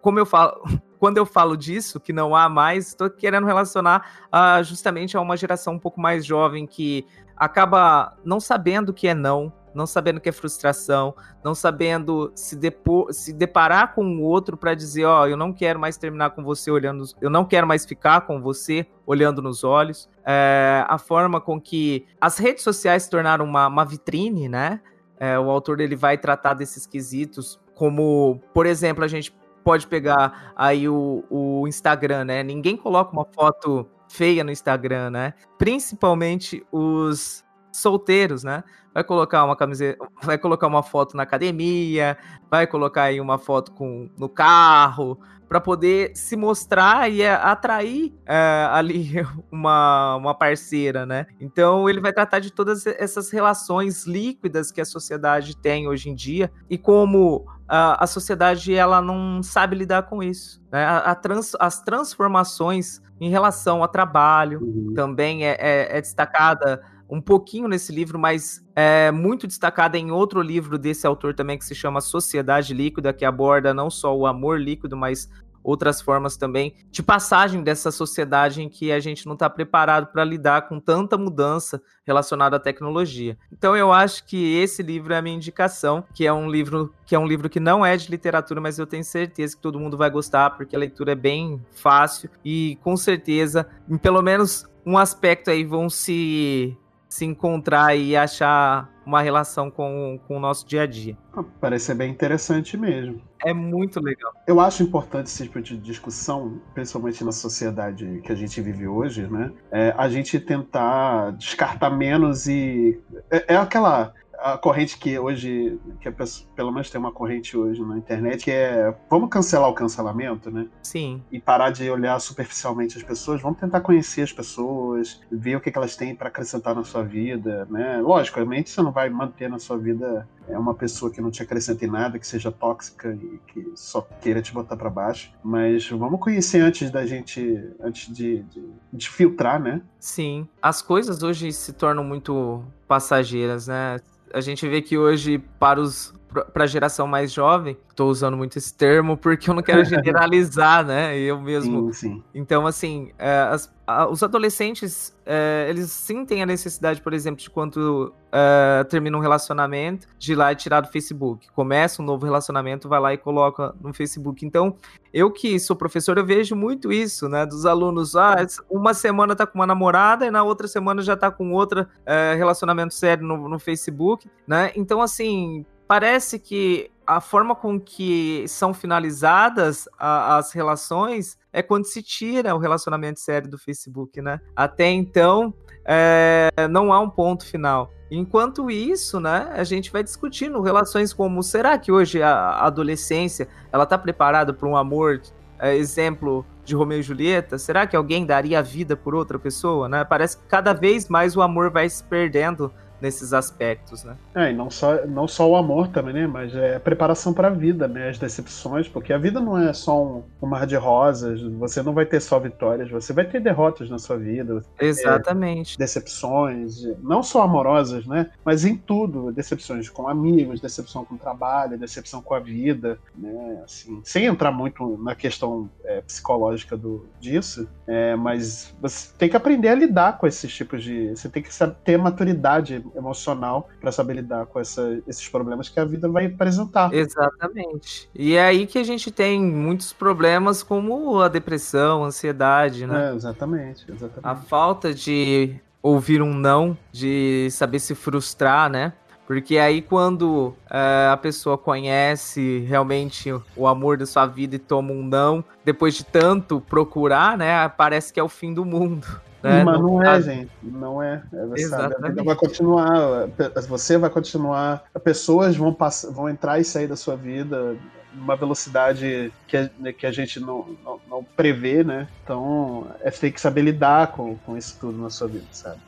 [0.00, 0.62] como eu falo,
[0.98, 5.36] quando eu falo disso, que não há mais, estou querendo relacionar uh, justamente a uma
[5.36, 7.06] geração um pouco mais jovem que
[7.36, 12.54] acaba não sabendo o que é não, não sabendo que é frustração, não sabendo se,
[12.54, 16.30] depor, se deparar com o outro para dizer, ó, oh, eu não quero mais terminar
[16.30, 20.08] com você olhando, eu não quero mais ficar com você olhando nos olhos.
[20.24, 24.80] É, a forma com que as redes sociais se tornaram uma, uma vitrine, né?
[25.18, 29.32] É, o autor ele vai tratar desses quesitos, como, por exemplo, a gente
[29.64, 32.42] pode pegar aí o, o Instagram, né?
[32.42, 35.34] Ninguém coloca uma foto feia no Instagram, né?
[35.58, 38.62] Principalmente os solteiros, né?
[38.92, 42.18] Vai colocar uma camiseta, vai colocar uma foto na academia,
[42.50, 45.18] vai colocar aí uma foto com no carro,
[45.52, 49.10] para poder se mostrar e atrair é, ali
[49.52, 51.26] uma, uma parceira, né?
[51.38, 56.14] Então ele vai tratar de todas essas relações líquidas que a sociedade tem hoje em
[56.14, 57.44] dia e como
[57.74, 60.62] a, a sociedade ela não sabe lidar com isso.
[60.70, 60.84] Né?
[60.84, 64.92] A, a trans, as transformações em relação ao trabalho uhum.
[64.94, 70.42] também é, é, é destacada um pouquinho nesse livro, mas é muito destacada em outro
[70.42, 74.60] livro desse autor também que se chama Sociedade Líquida, que aborda não só o amor
[74.60, 75.30] líquido, mas
[75.62, 80.24] outras formas também de passagem dessa sociedade em que a gente não está preparado para
[80.24, 83.36] lidar com tanta mudança relacionada à tecnologia.
[83.52, 87.14] Então eu acho que esse livro é a minha indicação, que é um livro que
[87.14, 89.96] é um livro que não é de literatura, mas eu tenho certeza que todo mundo
[89.96, 94.98] vai gostar porque a leitura é bem fácil e com certeza, em pelo menos um
[94.98, 96.76] aspecto aí vão se
[97.08, 101.16] se encontrar e achar uma relação com, com o nosso dia a dia.
[101.36, 103.20] Ah, parece ser bem interessante mesmo.
[103.44, 104.32] É muito legal.
[104.46, 109.26] Eu acho importante esse tipo de discussão, principalmente na sociedade que a gente vive hoje,
[109.26, 109.50] né?
[109.70, 113.00] É, a gente tentar descartar menos e.
[113.30, 116.14] É, é aquela a corrente que hoje, que é,
[116.54, 120.66] pelo menos tem uma corrente hoje na internet, que é vamos cancelar o cancelamento, né?
[120.82, 121.22] Sim.
[121.30, 125.70] E parar de olhar superficialmente as pessoas, vamos tentar conhecer as pessoas, ver o que,
[125.70, 128.00] que elas têm para acrescentar na sua vida, né?
[128.00, 131.84] Logicamente, você não vai manter na sua vida é uma pessoa que não te acrescenta
[131.84, 136.20] em nada, que seja tóxica e que só queira te botar para baixo, mas vamos
[136.20, 139.82] conhecer antes da gente, antes de, de, de filtrar, né?
[139.98, 140.48] Sim.
[140.60, 144.00] As coisas hoje se tornam muito passageiras, né?
[144.32, 148.56] A gente vê que hoje, para os para a geração mais jovem, estou usando muito
[148.58, 151.16] esse termo porque eu não quero generalizar, né?
[151.18, 151.92] Eu mesmo.
[151.92, 152.24] Sim, sim.
[152.34, 157.40] Então, assim, é, as, a, os adolescentes, é, eles sim têm a necessidade, por exemplo,
[157.40, 161.50] de quando é, termina um relacionamento, de ir lá e tirar do Facebook.
[161.52, 164.44] Começa um novo relacionamento, vai lá e coloca no Facebook.
[164.44, 164.76] Então,
[165.12, 167.44] eu que sou professor, eu vejo muito isso, né?
[167.44, 168.36] Dos alunos, ah,
[168.70, 172.34] uma semana tá com uma namorada e na outra semana já tá com outra é,
[172.34, 174.72] relacionamento sério no, no Facebook, né?
[174.74, 181.84] Então, assim, parece que a forma com que são finalizadas a, as relações é quando
[181.84, 184.40] se tira o relacionamento sério do Facebook, né?
[184.56, 185.52] Até então,
[185.84, 187.92] é, não há um ponto final.
[188.10, 193.84] Enquanto isso, né, a gente vai discutindo relações como será que hoje a adolescência ela
[193.84, 195.20] está preparada para um amor,
[195.58, 197.58] é, exemplo de Romeu e Julieta?
[197.58, 200.06] Será que alguém daria a vida por outra pessoa, né?
[200.06, 202.72] Parece que cada vez mais o amor vai se perdendo
[203.02, 204.16] nesses aspectos, né?
[204.32, 206.26] É, e não só, não só o amor também, né?
[206.26, 208.08] Mas é a preparação para a vida, né?
[208.08, 211.92] As decepções, porque a vida não é só um, um, mar de rosas, você não
[211.92, 214.62] vai ter só vitórias, você vai ter derrotas na sua vida.
[214.80, 215.76] Exatamente.
[215.76, 218.30] Decepções, não só amorosas, né?
[218.44, 219.32] Mas em tudo.
[219.32, 223.62] Decepções com amigos, decepção com o trabalho, decepção com a vida, né?
[223.64, 229.36] Assim, sem entrar muito na questão é, psicológica do, disso, é, mas você tem que
[229.36, 231.10] aprender a lidar com esses tipos de.
[231.10, 231.50] Você tem que
[231.84, 236.92] ter maturidade emocional para saber lidar com essa, esses problemas que a vida vai apresentar.
[236.92, 238.08] Exatamente.
[238.14, 243.10] E é aí que a gente tem muitos problemas como a depressão, a ansiedade, né?
[243.10, 244.20] É, exatamente, exatamente.
[244.22, 248.92] A falta de ouvir um não, de saber se frustrar, né?
[249.26, 254.92] Porque aí quando é, a pessoa conhece realmente o amor da sua vida e toma
[254.92, 259.06] um não, depois de tanto procurar, né, parece que é o fim do mundo.
[259.42, 259.64] Né?
[259.64, 260.50] Mas não, é, gente.
[260.62, 261.22] Não é.
[261.32, 263.28] é sabe, a vida vai continuar.
[263.68, 264.84] Você vai continuar.
[265.02, 267.76] Pessoas vão, passar, vão entrar e sair da sua vida
[268.14, 272.06] numa velocidade que a, né, que a gente não, não, não prevê, né?
[272.22, 275.80] Então, é tem que saber lidar com, com isso tudo na sua vida, sabe?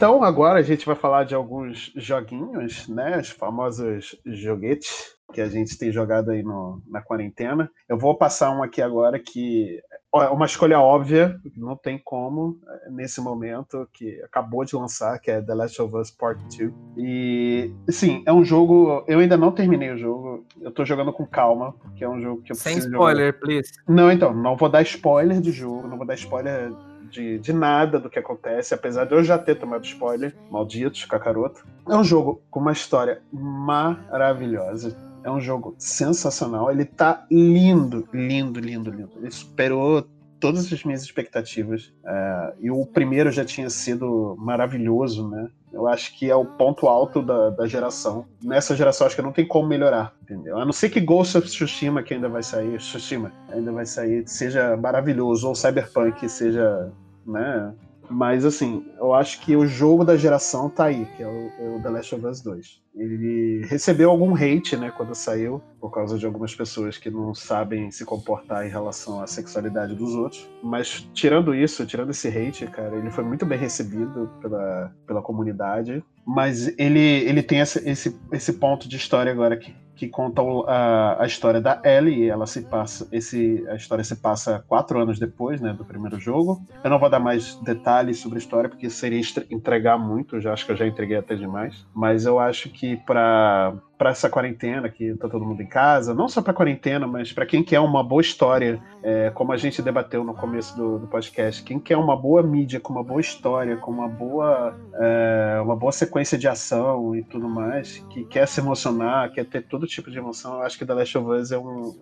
[0.00, 3.18] Então, agora a gente vai falar de alguns joguinhos, né?
[3.18, 7.70] Os famosos joguetes que a gente tem jogado aí no, na quarentena.
[7.86, 9.78] Eu vou passar um aqui agora que
[10.14, 15.30] é uma escolha óbvia, não tem como, é, nesse momento, que acabou de lançar, que
[15.30, 16.72] é The Last of Us Part 2.
[16.96, 19.04] E, sim, é um jogo.
[19.06, 22.40] Eu ainda não terminei o jogo, eu tô jogando com calma, porque é um jogo
[22.40, 23.40] que eu Sem spoiler, jogar.
[23.40, 23.70] please.
[23.86, 26.72] Não, então, não vou dar spoiler do jogo, não vou dar spoiler
[27.10, 31.66] de, de nada do que acontece, apesar de eu já ter tomado spoiler, malditos, cacaroto.
[31.88, 34.96] É um jogo com uma história maravilhosa.
[35.22, 36.70] É um jogo sensacional.
[36.70, 39.10] Ele tá lindo, lindo, lindo, lindo.
[39.16, 40.06] Ele superou
[40.40, 41.92] todas as minhas expectativas.
[42.04, 45.48] É, e o primeiro já tinha sido maravilhoso, né?
[45.72, 48.26] Eu acho que é o ponto alto da, da geração.
[48.42, 50.58] Nessa geração, acho que não tem como melhorar, entendeu?
[50.58, 54.26] A não ser que Ghost of Tsushima, que ainda vai sair, Tsushima, ainda vai sair,
[54.26, 56.90] seja maravilhoso, ou Cyberpunk seja,
[57.26, 57.74] né?
[58.08, 61.76] Mas, assim, eu acho que o jogo da geração tá aí, que é o, é
[61.76, 62.82] o The Last of Us 2.
[62.94, 67.90] Ele recebeu algum hate, né, quando saiu, por causa de algumas pessoas que não sabem
[67.90, 70.48] se comportar em relação à sexualidade dos outros.
[70.62, 76.02] Mas tirando isso, tirando esse hate, cara, ele foi muito bem recebido pela, pela comunidade.
[76.26, 81.22] Mas ele, ele tem esse, esse, esse ponto de história agora que, que conta a,
[81.22, 82.28] a história da Ellie.
[82.28, 86.62] Ela se passa, esse, a história se passa quatro anos depois, né, do primeiro jogo.
[86.84, 90.40] Eu não vou dar mais detalhes sobre a história porque seria entregar muito.
[90.40, 91.86] Já acho que eu já entreguei até demais.
[91.94, 96.26] Mas eu acho que para para essa quarentena que tá todo mundo em casa, não
[96.26, 100.24] só para quarentena, mas para quem quer uma boa história, é, como a gente debateu
[100.24, 103.90] no começo do, do, podcast, quem quer uma boa mídia com uma boa história, com
[103.90, 109.30] uma boa é, uma boa sequência de ação e tudo mais, que quer se emocionar,
[109.32, 111.94] quer ter todo tipo de emoção, eu acho que The Last of Us é um,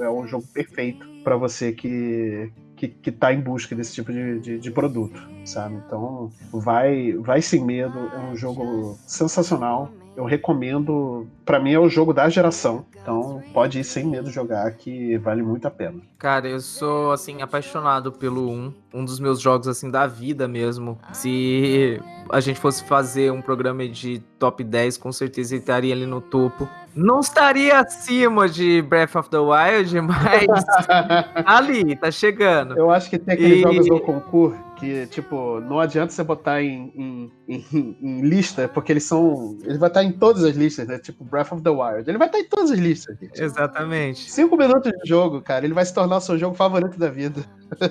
[0.00, 4.40] é um jogo perfeito para você que que, que tá em busca desse tipo de,
[4.40, 5.76] de, de, produto, sabe?
[5.86, 11.26] Então, vai, vai sem medo, é um jogo sensacional eu recomendo.
[11.44, 12.84] Para mim é o jogo da geração.
[13.02, 16.00] Então pode ir sem medo jogar, que vale muito a pena.
[16.18, 20.96] Cara, eu sou assim apaixonado pelo 1, um dos meus jogos assim da vida mesmo.
[21.12, 26.06] Se a gente fosse fazer um programa de top 10, com certeza ele estaria ali
[26.06, 26.68] no topo.
[26.94, 30.64] Não estaria acima de Breath of the Wild, mas
[31.44, 32.78] ali, tá chegando.
[32.78, 33.62] Eu acho que tem aqueles e...
[33.62, 38.90] jogos do concurso que, tipo, não adianta você botar em, em, em, em, lista, porque
[38.90, 39.56] eles são.
[39.62, 40.98] Ele vai estar em todas as listas, né?
[40.98, 42.10] Tipo, Breath of the Wild.
[42.10, 43.16] Ele vai estar em todas as listas.
[43.16, 43.40] Gente.
[43.40, 44.28] Exatamente.
[44.28, 47.44] Cinco minutos de jogo, cara, ele vai se tornar o seu jogo favorito da vida.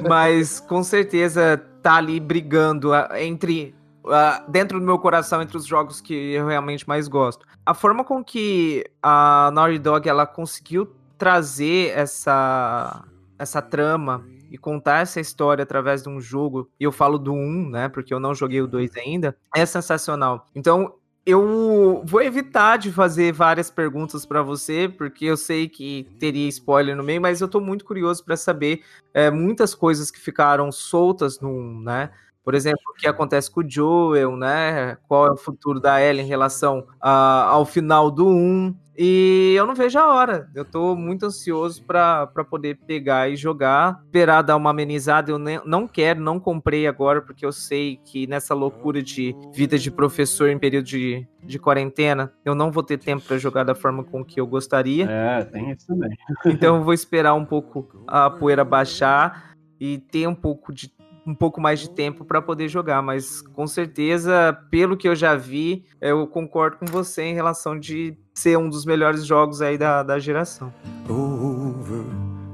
[0.05, 3.73] Mas com certeza tá ali brigando entre.
[4.03, 7.45] Uh, dentro do meu coração, entre os jogos que eu realmente mais gosto.
[7.63, 13.05] A forma com que a Naughty Dog ela conseguiu trazer essa,
[13.41, 17.69] essa trama e contar essa história através de um jogo, e eu falo do 1,
[17.69, 20.45] né, porque eu não joguei o 2 ainda, é sensacional.
[20.53, 26.47] Então, eu vou evitar de fazer várias perguntas para você, porque eu sei que teria
[26.49, 30.71] spoiler no meio, mas eu tô muito curioso para saber é, muitas coisas que ficaram
[30.71, 32.11] soltas no 1, né?
[32.43, 34.97] Por exemplo, o que acontece com o Joel, né?
[35.07, 38.75] Qual é o futuro da Ellie em relação a, ao final do 1.
[38.97, 40.49] E eu não vejo a hora.
[40.53, 44.01] Eu tô muito ansioso para poder pegar e jogar.
[44.05, 45.31] Esperar dar uma amenizada.
[45.31, 49.77] Eu nem, não quero, não comprei agora, porque eu sei que nessa loucura de vida
[49.77, 53.75] de professor em período de, de quarentena, eu não vou ter tempo para jogar da
[53.75, 55.09] forma com que eu gostaria.
[55.09, 56.15] É, tem isso também.
[56.45, 60.91] então eu vou esperar um pouco a poeira baixar e ter um pouco de
[61.25, 65.35] um pouco mais de tempo para poder jogar, mas com certeza, pelo que eu já
[65.35, 70.01] vi, eu concordo com você em relação de ser um dos melhores jogos aí da,
[70.01, 70.73] da geração.
[71.07, 72.05] Over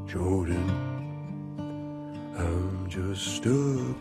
[0.05, 0.55] Jordan.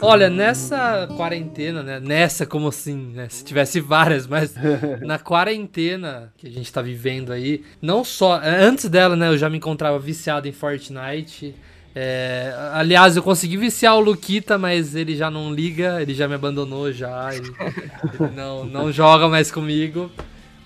[0.00, 2.00] Olha, nessa quarentena, né?
[2.00, 3.28] Nessa, como assim, né?
[3.28, 4.54] Se tivesse várias, mas
[5.00, 8.40] na quarentena que a gente tá vivendo aí, não só.
[8.42, 9.28] Antes dela, né?
[9.28, 11.54] Eu já me encontrava viciado em Fortnite.
[11.94, 16.34] É, aliás, eu consegui viciar o Luquita, mas ele já não liga, ele já me
[16.34, 17.32] abandonou já.
[17.32, 17.48] Ele,
[18.20, 20.10] ele não, não joga mais comigo.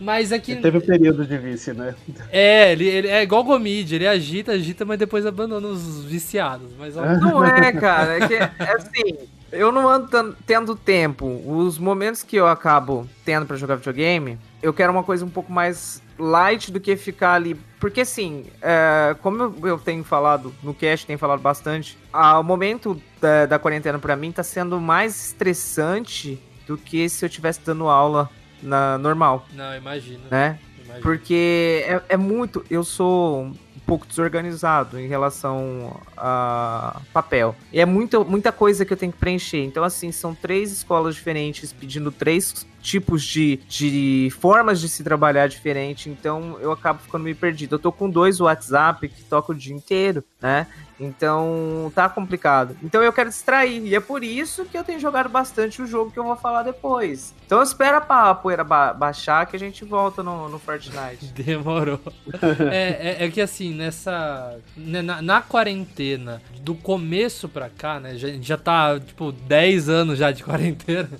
[0.00, 0.52] Mas é que.
[0.52, 1.94] Ele teve um período de vício, né?
[2.32, 6.70] É, ele, ele é igual Gomid, ele agita, agita, mas depois abandona os viciados.
[6.78, 7.04] Mas, ó...
[7.04, 8.16] Não é, cara.
[8.16, 9.18] É que, é assim,
[9.52, 11.42] eu não ando tendo tempo.
[11.44, 15.52] Os momentos que eu acabo tendo para jogar videogame, eu quero uma coisa um pouco
[15.52, 17.54] mais light do que ficar ali.
[17.78, 23.46] Porque assim, é, como eu tenho falado no cast, tenho falado bastante, o momento da,
[23.46, 28.30] da quarentena para mim tá sendo mais estressante do que se eu tivesse dando aula
[28.62, 29.46] na normal.
[29.52, 30.20] Não, imagino.
[30.30, 30.58] Né?
[30.84, 31.02] Imagino.
[31.02, 32.64] Porque é, é muito.
[32.70, 37.54] Eu sou um pouco desorganizado em relação a papel.
[37.72, 39.64] E é muita, muita coisa que eu tenho que preencher.
[39.64, 45.46] Então, assim, são três escolas diferentes pedindo três tipos de, de formas de se trabalhar
[45.48, 46.08] diferente.
[46.08, 47.74] Então, eu acabo ficando meio perdido.
[47.74, 50.66] Eu tô com dois WhatsApp que tocam o dia inteiro, né?
[51.00, 52.76] Então tá complicado.
[52.82, 53.86] Então eu quero distrair.
[53.86, 56.62] E é por isso que eu tenho jogado bastante o jogo que eu vou falar
[56.62, 57.34] depois.
[57.46, 61.32] Então espera pra poeira ba baixar que a gente volta no, no Fortnite.
[61.32, 61.98] Demorou.
[62.70, 64.58] é, é, é, que assim, nessa.
[64.76, 68.16] Né, na, na, quarentena, do começo pra cá, né?
[68.16, 71.10] Já, já tá, tipo, 10 anos já de quarentena.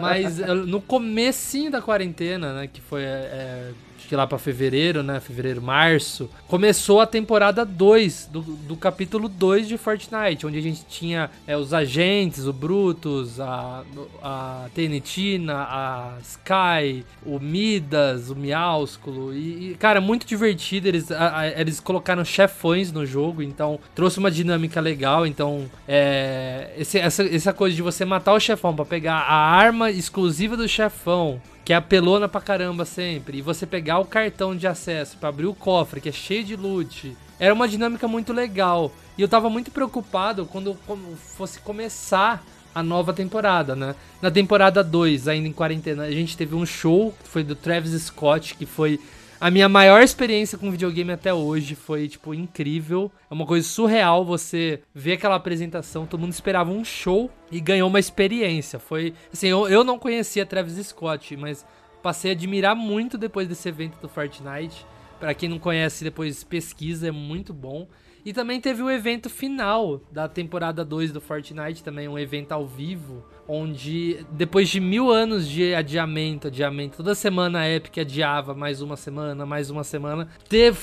[0.00, 2.66] Mas no comecinho da quarentena, né?
[2.66, 3.02] Que foi.
[3.02, 3.72] É,
[4.06, 5.18] acho que lá para fevereiro, né?
[5.18, 10.84] Fevereiro, março, começou a temporada 2 do, do capítulo 2 de Fortnite, onde a gente
[10.86, 13.82] tinha é, os agentes, o Brutus, a,
[14.22, 19.34] a Tenetina, a Sky, o Midas, o Miásculo.
[19.34, 20.86] E, e, cara, muito divertido.
[20.86, 25.26] Eles, a, a, eles colocaram chefões no jogo, então trouxe uma dinâmica legal.
[25.26, 29.90] Então, é, esse, essa, essa coisa de você matar o chefão para pegar a arma
[29.90, 34.66] exclusiva do chefão que é apelona pra caramba sempre, e você pegar o cartão de
[34.66, 38.92] acesso para abrir o cofre, que é cheio de loot, era uma dinâmica muito legal.
[39.16, 40.74] E eu tava muito preocupado quando
[41.16, 42.44] fosse começar
[42.74, 43.94] a nova temporada, né?
[44.20, 48.02] Na temporada 2, ainda em quarentena, a gente teve um show, que foi do Travis
[48.02, 49.00] Scott, que foi
[49.38, 53.12] a minha maior experiência com videogame até hoje foi, tipo, incrível.
[53.30, 56.06] É uma coisa surreal você ver aquela apresentação.
[56.06, 58.78] Todo mundo esperava um show e ganhou uma experiência.
[58.78, 61.66] Foi, assim, eu, eu não conhecia Travis Scott, mas
[62.06, 64.86] passei a admirar muito depois desse evento do Fortnite.
[65.18, 67.88] Para quem não conhece, depois pesquisa, é muito bom.
[68.24, 72.64] E também teve o evento final da temporada 2 do Fortnite, também um evento ao
[72.64, 78.80] vivo, onde depois de mil anos de adiamento, adiamento, toda semana a Epic adiava mais
[78.80, 80.78] uma semana, mais uma semana, teve,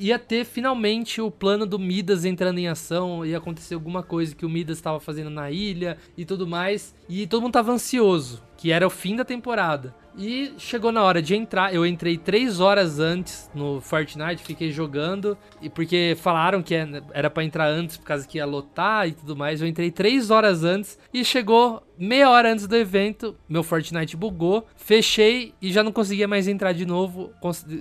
[0.00, 4.46] ia ter finalmente o plano do Midas entrando em ação, ia acontecer alguma coisa que
[4.46, 8.72] o Midas estava fazendo na ilha e tudo mais, e todo mundo tava ansioso, que
[8.72, 9.94] era o fim da temporada.
[10.16, 11.72] E chegou na hora de entrar.
[11.72, 15.38] Eu entrei três horas antes no Fortnite, fiquei jogando.
[15.62, 19.12] E porque falaram que é, era para entrar antes por causa que ia lotar e
[19.12, 19.62] tudo mais.
[19.62, 23.36] Eu entrei três horas antes e chegou meia hora antes do evento.
[23.48, 24.66] Meu Fortnite bugou.
[24.74, 27.32] Fechei e já não conseguia mais entrar de novo.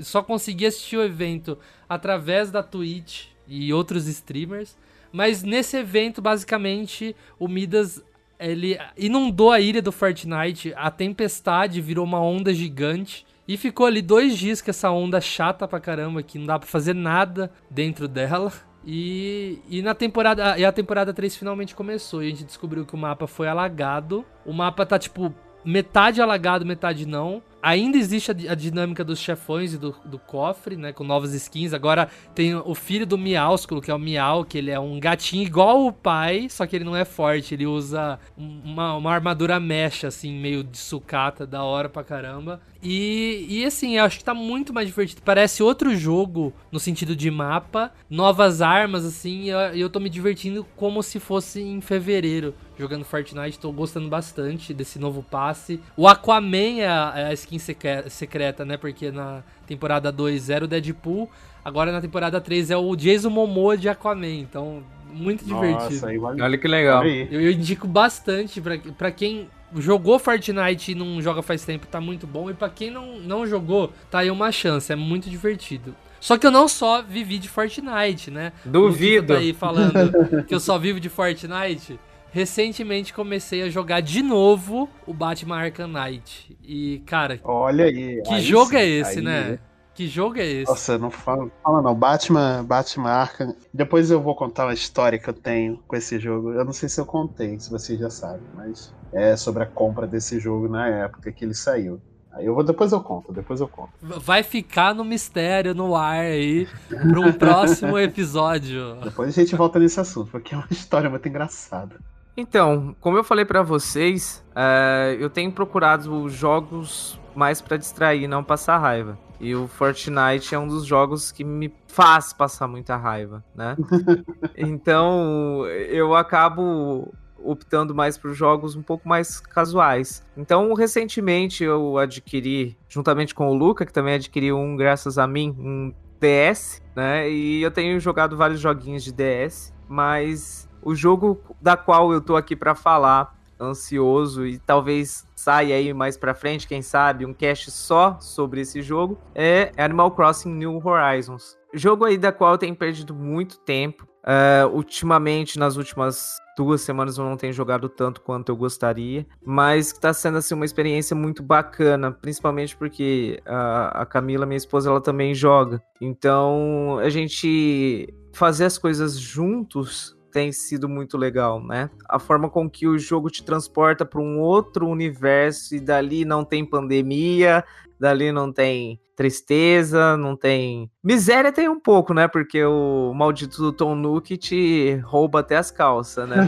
[0.03, 1.57] Só consegui assistir o evento
[1.89, 4.77] através da Twitch e outros streamers.
[5.11, 8.03] Mas nesse evento, basicamente, o Midas
[8.39, 13.25] ele inundou a ilha do Fortnite, a tempestade virou uma onda gigante.
[13.47, 16.67] E ficou ali dois dias com essa onda chata pra caramba, que não dá pra
[16.67, 18.51] fazer nada dentro dela.
[18.85, 20.57] E, e na temporada.
[20.57, 22.23] E a temporada 3 finalmente começou.
[22.23, 24.25] E a gente descobriu que o mapa foi alagado.
[24.45, 25.33] O mapa tá, tipo,
[25.63, 27.41] metade alagado, metade não.
[27.61, 30.93] Ainda existe a, a, dinâmica dos chefões e do, do, cofre, né?
[30.93, 31.73] Com novas skins.
[31.73, 35.43] Agora tem o filho do Miásculo, que é o Miau, que ele é um gatinho
[35.43, 37.53] igual o pai, só que ele não é forte.
[37.53, 42.61] Ele usa uma, uma armadura mecha, assim, meio de sucata, da hora pra caramba.
[42.81, 45.21] E, e assim, eu acho que tá muito mais divertido.
[45.23, 50.09] Parece outro jogo no sentido de mapa, novas armas, assim, e eu, eu tô me
[50.09, 55.81] divertindo como se fosse em fevereiro jogando Fortnite, tô gostando bastante desse novo passe.
[55.95, 58.77] O Aquaman é a, é a skin secreta, né?
[58.77, 61.29] Porque na temporada 2 era o Deadpool,
[61.63, 66.07] agora na temporada 3 é o Jason Momoa de Aquaman, então muito divertido.
[66.07, 67.05] Nossa, Olha que legal.
[67.05, 72.27] Eu, eu indico bastante para quem jogou Fortnite e não joga faz tempo, tá muito
[72.27, 72.49] bom.
[72.49, 75.95] E para quem não, não jogou, tá aí uma chance, é muito divertido.
[76.19, 78.51] Só que eu não só vivi de Fortnite, né?
[78.65, 79.33] Duvido.
[79.33, 81.99] Tá aí falando que eu só vivo de Fortnite.
[82.37, 86.55] Recentemente comecei a jogar de novo o Batman Arkham Knight.
[86.61, 88.21] E, cara, Olha aí.
[88.21, 89.59] que aí jogo sim, é esse, aí- né?
[89.95, 90.69] Que jogo é esse?
[90.69, 91.95] Nossa, não fala, fala não.
[91.95, 93.55] Batman, Batman Arkham.
[93.73, 96.51] Depois eu vou contar uma história que eu tenho com esse jogo.
[96.51, 100.05] Eu não sei se eu contei, se vocês já sabem, mas é sobre a compra
[100.05, 101.99] desse jogo na época que ele saiu.
[102.33, 103.89] Aí eu vou, depois eu conto, depois eu conto.
[103.99, 108.97] Vai ficar no mistério, no ar aí, um próximo episódio.
[109.03, 111.95] Depois a gente volta nesse assunto, porque é uma história muito engraçada.
[112.37, 118.27] Então, como eu falei pra vocês, é, eu tenho procurado os jogos mais pra distrair,
[118.27, 119.17] não passar raiva.
[119.39, 123.75] E o Fortnite é um dos jogos que me faz passar muita raiva, né?
[124.55, 127.11] então, eu acabo
[127.43, 130.23] optando mais por jogos um pouco mais casuais.
[130.35, 135.55] Então, recentemente eu adquiri, juntamente com o Luca, que também adquiriu um graças a mim,
[135.57, 137.29] um DS, né?
[137.29, 142.35] E eu tenho jogado vários joguinhos de DS, mas o jogo da qual eu tô
[142.35, 147.71] aqui pra falar, ansioso e talvez saia aí mais pra frente, quem sabe, um cast
[147.71, 151.57] só sobre esse jogo, é Animal Crossing New Horizons.
[151.73, 154.07] Jogo aí da qual eu tenho perdido muito tempo.
[154.23, 159.87] Uh, ultimamente, nas últimas duas semanas, eu não tenho jogado tanto quanto eu gostaria, mas
[159.87, 165.33] está sendo assim uma experiência muito bacana, principalmente porque a Camila, minha esposa, ela também
[165.33, 165.81] joga.
[166.01, 171.89] Então, a gente fazer as coisas juntos tem sido muito legal, né?
[172.07, 176.45] A forma com que o jogo te transporta para um outro universo e dali não
[176.45, 177.63] tem pandemia,
[177.99, 180.91] dali não tem tristeza, não tem.
[181.03, 182.27] Miséria tem um pouco, né?
[182.27, 186.47] Porque o maldito do Tom Nook te rouba até as calças, né?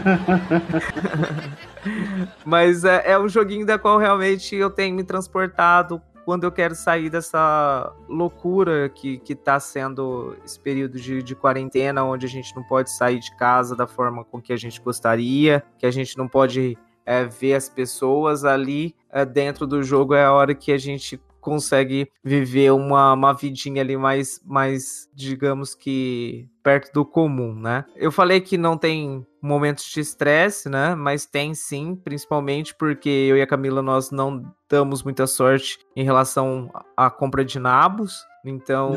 [2.46, 6.74] Mas é, é um joguinho da qual realmente eu tenho me transportado quando eu quero
[6.74, 12.54] sair dessa loucura que, que tá sendo esse período de, de quarentena, onde a gente
[12.54, 16.16] não pode sair de casa da forma com que a gente gostaria, que a gente
[16.16, 20.72] não pode é, ver as pessoas ali é, dentro do jogo, é a hora que
[20.72, 27.54] a gente consegue viver uma, uma vidinha ali mais, mais, digamos que perto do comum,
[27.54, 27.84] né?
[27.96, 30.94] Eu falei que não tem momentos de estresse, né?
[30.94, 36.04] Mas tem sim, principalmente porque eu e a Camila nós não damos muita sorte em
[36.04, 38.24] relação à compra de nabos.
[38.44, 38.90] Então,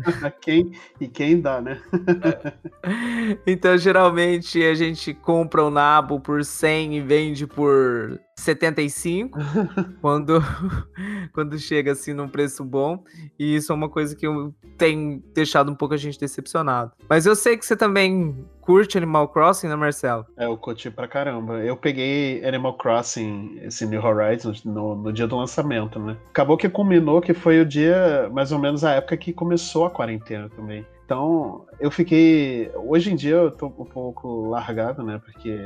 [0.42, 1.80] quem e quem dá, né?
[3.46, 9.38] então geralmente a gente compra o nabo por 100 e vende por 75
[10.02, 10.42] quando
[11.32, 13.02] quando chega assim num preço bom,
[13.38, 16.92] e isso é uma coisa que eu tenho deixado um pouco a gente decepcionado.
[17.10, 20.24] Mas eu sei que você também curte Animal Crossing, né, Marcelo?
[20.36, 21.54] É, eu curti pra caramba.
[21.54, 26.16] Eu peguei Animal Crossing, esse New Horizons, no, no dia do lançamento, né?
[26.28, 29.90] Acabou que culminou que foi o dia, mais ou menos a época que começou a
[29.90, 30.86] quarentena também.
[31.04, 32.70] Então, eu fiquei.
[32.76, 35.20] Hoje em dia eu tô um pouco largado, né?
[35.24, 35.58] Porque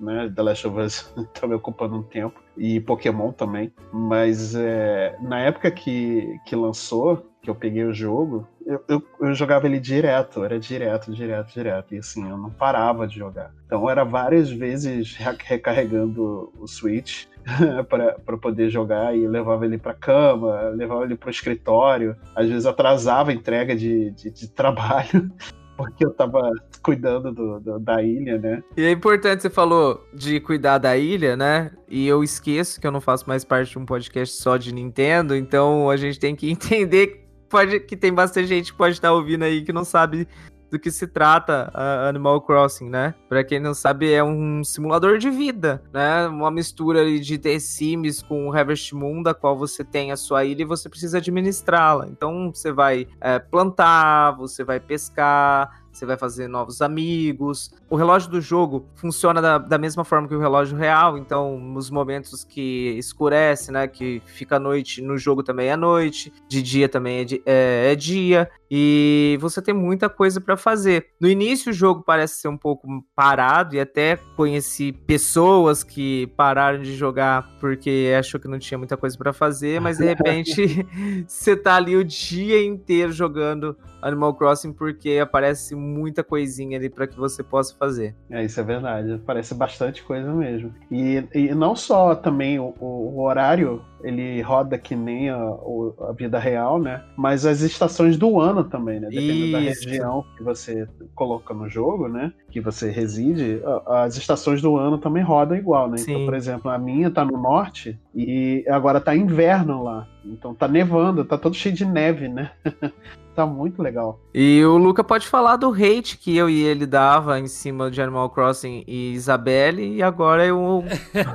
[0.00, 2.42] né, The Last of Us tá me ocupando um tempo.
[2.56, 3.72] E Pokémon também.
[3.92, 9.34] Mas é, na época que, que lançou, que eu peguei o jogo, eu, eu, eu,
[9.34, 11.94] jogava ele direto, era direto, direto, direto.
[11.94, 13.50] E assim, eu não parava de jogar.
[13.64, 17.24] Então era várias vezes recarregando o Switch
[17.88, 22.14] para poder jogar e levava ele para cama, levava ele para o escritório.
[22.36, 25.30] Às vezes atrasava a entrega de, de, de trabalho.
[25.78, 26.50] Porque eu tava
[26.82, 28.64] cuidando do, do, da ilha, né?
[28.76, 31.70] E é importante, você falou de cuidar da ilha, né?
[31.88, 35.36] E eu esqueço que eu não faço mais parte de um podcast só de Nintendo,
[35.36, 39.44] então a gente tem que entender pode, que tem bastante gente que pode estar ouvindo
[39.44, 40.28] aí que não sabe
[40.70, 41.70] do que se trata
[42.08, 43.14] Animal Crossing, né?
[43.28, 46.26] Para quem não sabe, é um simulador de vida, né?
[46.26, 50.62] Uma mistura de The Sims com Harvest Moon, da qual você tem a sua ilha
[50.62, 52.06] e você precisa administrá-la.
[52.08, 57.72] Então você vai é, plantar, você vai pescar, você vai fazer novos amigos.
[57.90, 61.90] O relógio do jogo funciona da, da, mesma forma que o relógio real, então nos
[61.90, 67.20] momentos que escurece, né, que fica noite, no jogo também é noite, de dia também
[67.20, 71.08] é, é, é dia, e você tem muita coisa para fazer.
[71.20, 76.80] No início o jogo parece ser um pouco parado, e até conheci pessoas que pararam
[76.80, 80.86] de jogar porque achou que não tinha muita coisa para fazer, mas de repente
[81.26, 87.06] você tá ali o dia inteiro jogando Animal Crossing porque aparece muita coisinha ali para
[87.06, 88.14] que você possa fazer.
[88.30, 89.12] É, isso é verdade.
[89.12, 90.72] Aparece bastante coisa mesmo.
[90.90, 96.38] E, e não só também o, o, horário, ele roda que nem a, a, vida
[96.38, 97.02] real, né?
[97.16, 99.08] Mas as estações do ano também, né?
[99.08, 99.52] Dependendo isso.
[99.52, 102.32] da região que você coloca no jogo, né?
[102.50, 105.96] Que você reside, as estações do ano também rodam igual, né?
[105.96, 106.12] Sim.
[106.12, 110.06] Então, por exemplo, a minha tá no norte e agora tá inverno lá.
[110.24, 112.50] Então tá nevando, tá todo cheio de neve, né?
[113.38, 114.20] tá muito legal.
[114.34, 118.02] E o Luca pode falar do hate que eu e ele dava em cima de
[118.02, 120.82] Animal Crossing e Isabelle, e agora eu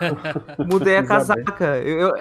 [0.70, 1.78] mudei a casaca.
[1.78, 2.14] Eu,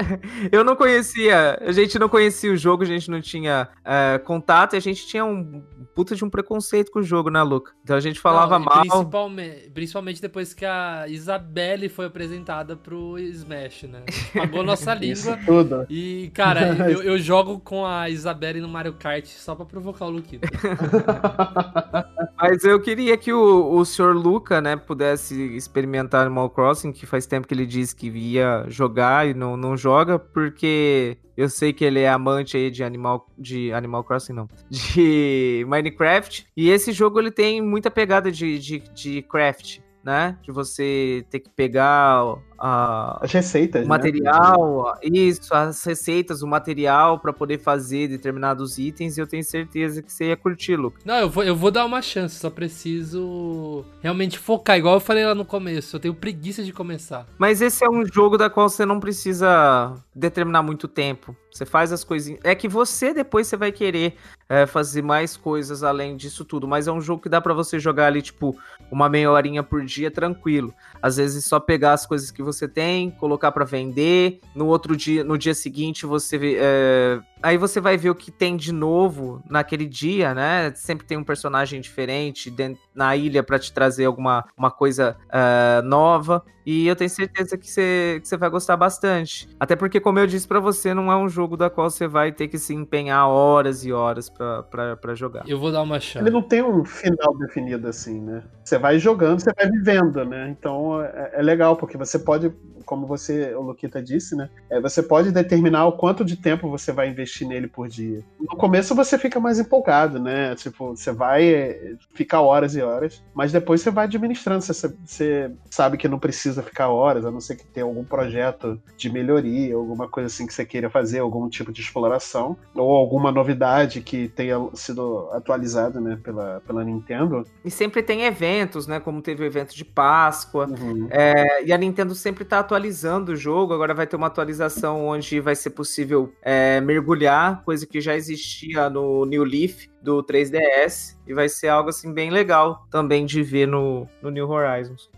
[0.52, 4.74] eu não conhecia, a gente não conhecia o jogo, a gente não tinha é, contato
[4.74, 5.60] e a gente tinha um
[5.94, 7.72] puta de um preconceito com o jogo, né, Luca?
[7.82, 8.80] Então a gente falava não, mal.
[8.80, 14.02] Principalmente, principalmente depois que a Isabelle foi apresentada pro Smash, né?
[14.34, 15.38] Pagou nossa língua.
[15.44, 15.86] tudo.
[15.88, 20.10] E, cara, eu, eu, jogo com a Isabelle no Mario Kart só pra provocar o
[20.10, 20.46] Luquito.
[22.36, 27.26] Mas eu queria que o, o senhor Luca, né, pudesse experimentar Animal Crossing, que faz
[27.26, 31.84] tempo que ele disse que ia jogar e não, não joga, porque eu sei que
[31.84, 36.46] ele é amante aí de Animal, de Animal Crossing, não, de Minecraft.
[36.54, 40.36] E esse jogo ele tem muita pegada de, de, de craft, né?
[40.42, 43.88] De você ter que pegar a, as receitas, o né?
[43.88, 45.08] material, né?
[45.12, 49.18] isso, as receitas, o material para poder fazer determinados itens.
[49.18, 50.98] E eu tenho certeza que você ia curtir, Luke.
[51.04, 55.26] Não, eu vou, eu vou dar uma chance, só preciso realmente focar, igual eu falei
[55.26, 55.96] lá no começo.
[55.96, 57.26] Eu tenho preguiça de começar.
[57.36, 61.36] Mas esse é um jogo da qual você não precisa determinar muito tempo.
[61.50, 62.40] Você faz as coisinhas.
[62.44, 64.14] É que você depois você vai querer
[64.48, 66.68] é, fazer mais coisas além disso tudo.
[66.68, 68.56] Mas é um jogo que dá para você jogar ali, tipo,
[68.90, 70.72] uma meia horinha por dia tranquilo.
[71.00, 74.40] Às vezes só pegar as coisas que você tem, colocar para vender.
[74.54, 78.56] No outro dia, no dia seguinte, você é, aí você vai ver o que tem
[78.56, 80.72] de novo naquele dia, né?
[80.74, 85.82] Sempre tem um personagem diferente dentro, na ilha para te trazer alguma uma coisa uh,
[85.86, 86.44] nova.
[86.64, 89.48] E eu tenho certeza que você, que você vai gostar bastante.
[89.58, 92.30] Até porque, como eu disse para você, não é um jogo da qual você vai
[92.30, 95.42] ter que se empenhar horas e horas para jogar.
[95.48, 96.24] Eu vou dar uma chance.
[96.24, 98.44] Ele não tem um final definido assim, né?
[98.62, 100.54] Você vai jogando, você vai vivendo, né?
[100.56, 102.52] Então é, é legal, porque você pode,
[102.84, 104.48] como você, o Luquita disse, né?
[104.70, 108.22] É, você pode determinar o quanto de tempo você vai investir nele por dia.
[108.40, 110.54] No começo você fica mais empolgado, né?
[110.56, 114.62] Tipo, você vai é, ficar horas e horas, mas depois você vai administrando.
[114.62, 118.80] Você, você sabe que não precisa ficar horas, a não ser que tenha algum projeto
[118.96, 123.32] de melhoria, alguma coisa assim que você queira fazer, algum tipo de exploração, ou alguma
[123.32, 127.46] novidade que tenha sido atualizada, né, pela, pela Nintendo.
[127.64, 129.00] E sempre tem eventos, né?
[129.00, 130.66] Como teve o evento de Páscoa.
[130.66, 131.08] Uhum.
[131.10, 133.74] É, e a Nintendo sempre está atualizando o jogo.
[133.74, 138.88] Agora vai ter uma atualização onde vai ser possível é, mergulhar, coisa que já existia
[138.88, 141.18] no New Leaf do 3DS.
[141.26, 145.10] E vai ser algo assim bem legal também de ver no, no New Horizons.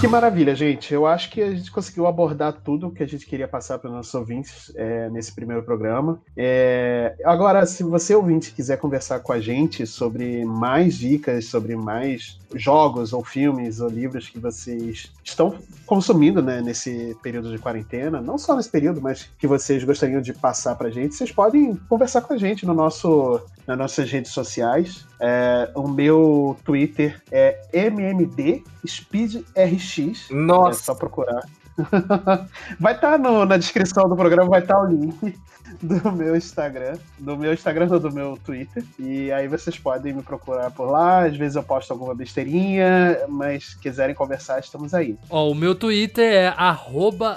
[0.00, 0.94] Que maravilha, gente.
[0.94, 3.96] Eu acho que a gente conseguiu abordar tudo que a gente queria passar para os
[3.96, 6.20] nossos ouvintes é, nesse primeiro programa.
[6.36, 12.38] É, agora, se você ouvinte quiser conversar com a gente sobre mais dicas, sobre mais
[12.54, 18.38] jogos ou filmes ou livros que vocês estão consumindo né, nesse período de quarentena, não
[18.38, 22.20] só nesse período, mas que vocês gostariam de passar para a gente, vocês podem conversar
[22.20, 25.06] com a gente no nosso, nas nossas redes sociais.
[25.20, 30.30] É, o meu Twitter é MMD SpeedRX.
[30.30, 30.80] Nossa!
[30.80, 31.42] É só procurar.
[32.80, 35.38] vai estar tá na descrição do programa, vai estar tá o link
[35.82, 38.84] do meu Instagram, do meu Instagram ou do meu Twitter.
[38.98, 41.24] E aí vocês podem me procurar por lá.
[41.24, 45.16] Às vezes eu posto alguma besteirinha, mas quiserem conversar, estamos aí.
[45.30, 46.54] Ó, o meu Twitter é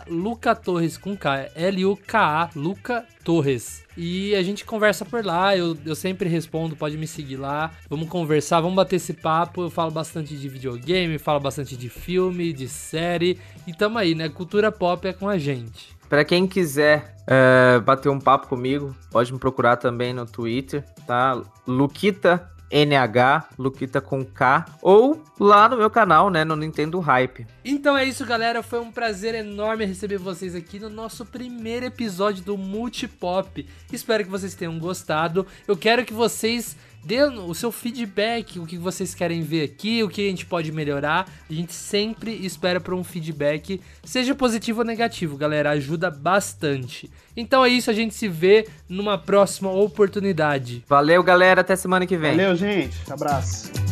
[0.08, 3.84] @lucatorres com K, L-U-K-A, Luca Torres.
[3.98, 7.72] E a gente conversa por lá, eu, eu sempre respondo, pode me seguir lá.
[7.90, 9.64] Vamos conversar, vamos bater esse papo.
[9.64, 13.38] Eu falo bastante de videogame, falo bastante de filme, de série.
[13.68, 14.30] E tamo aí, né?
[14.30, 16.01] Cultura pop é com a gente.
[16.12, 21.42] Para quem quiser é, bater um papo comigo, pode me procurar também no Twitter, tá?
[21.66, 27.48] Luquita NH, Luquita com K, ou lá no meu canal, né, no Nintendo Hype.
[27.64, 28.62] Então é isso, galera.
[28.62, 33.66] Foi um prazer enorme receber vocês aqui no nosso primeiro episódio do Multipop.
[33.90, 35.48] Espero que vocês tenham gostado.
[35.66, 40.10] Eu quero que vocês Dê o seu feedback, o que vocês querem ver aqui, o
[40.10, 41.28] que a gente pode melhorar.
[41.50, 47.10] A gente sempre espera por um feedback, seja positivo ou negativo, galera, ajuda bastante.
[47.36, 50.84] Então é isso, a gente se vê numa próxima oportunidade.
[50.88, 52.32] Valeu, galera, até semana que vem.
[52.32, 52.96] Valeu, gente.
[53.10, 53.91] Abraço.